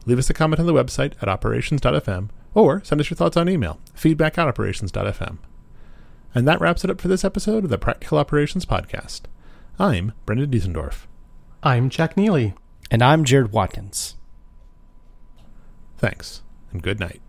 Leave 0.05 0.19
us 0.19 0.31
a 0.31 0.35
comment 0.35 0.59
on 0.59 0.67
the 0.67 0.75
website 0.75 1.13
at 1.23 1.29
operations.fm 1.29 2.29
or 2.55 2.83
send 2.83 3.01
us 3.01 3.09
your 3.09 3.17
thoughts 3.17 3.37
on 3.37 3.49
email, 3.49 3.79
feedback 3.95 4.37
at 4.37 4.49
operations.fm. 4.49 5.39
And 6.35 6.49
that 6.49 6.61
wraps 6.61 6.83
it 6.83 6.91
up 6.91 7.01
for 7.01 7.07
this 7.07 7.25
episode 7.25 7.63
of 7.63 7.71
the 7.71 7.79
Practical 7.79 8.19
Operations 8.19 8.67
Podcast. 8.67 9.23
I'm 9.79 10.13
Brendan 10.25 10.51
Diesendorf. 10.51 11.07
I'm 11.67 11.91
Jack 11.91 12.17
Neely. 12.17 12.55
And 12.93 13.03
I'm 13.03 13.25
Jared 13.25 13.51
Watkins. 13.51 14.15
Thanks, 15.99 16.43
and 16.71 16.81
good 16.81 17.01
night. 17.01 17.21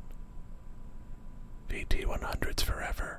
VT100s 1.68 2.62
forever. 2.62 3.17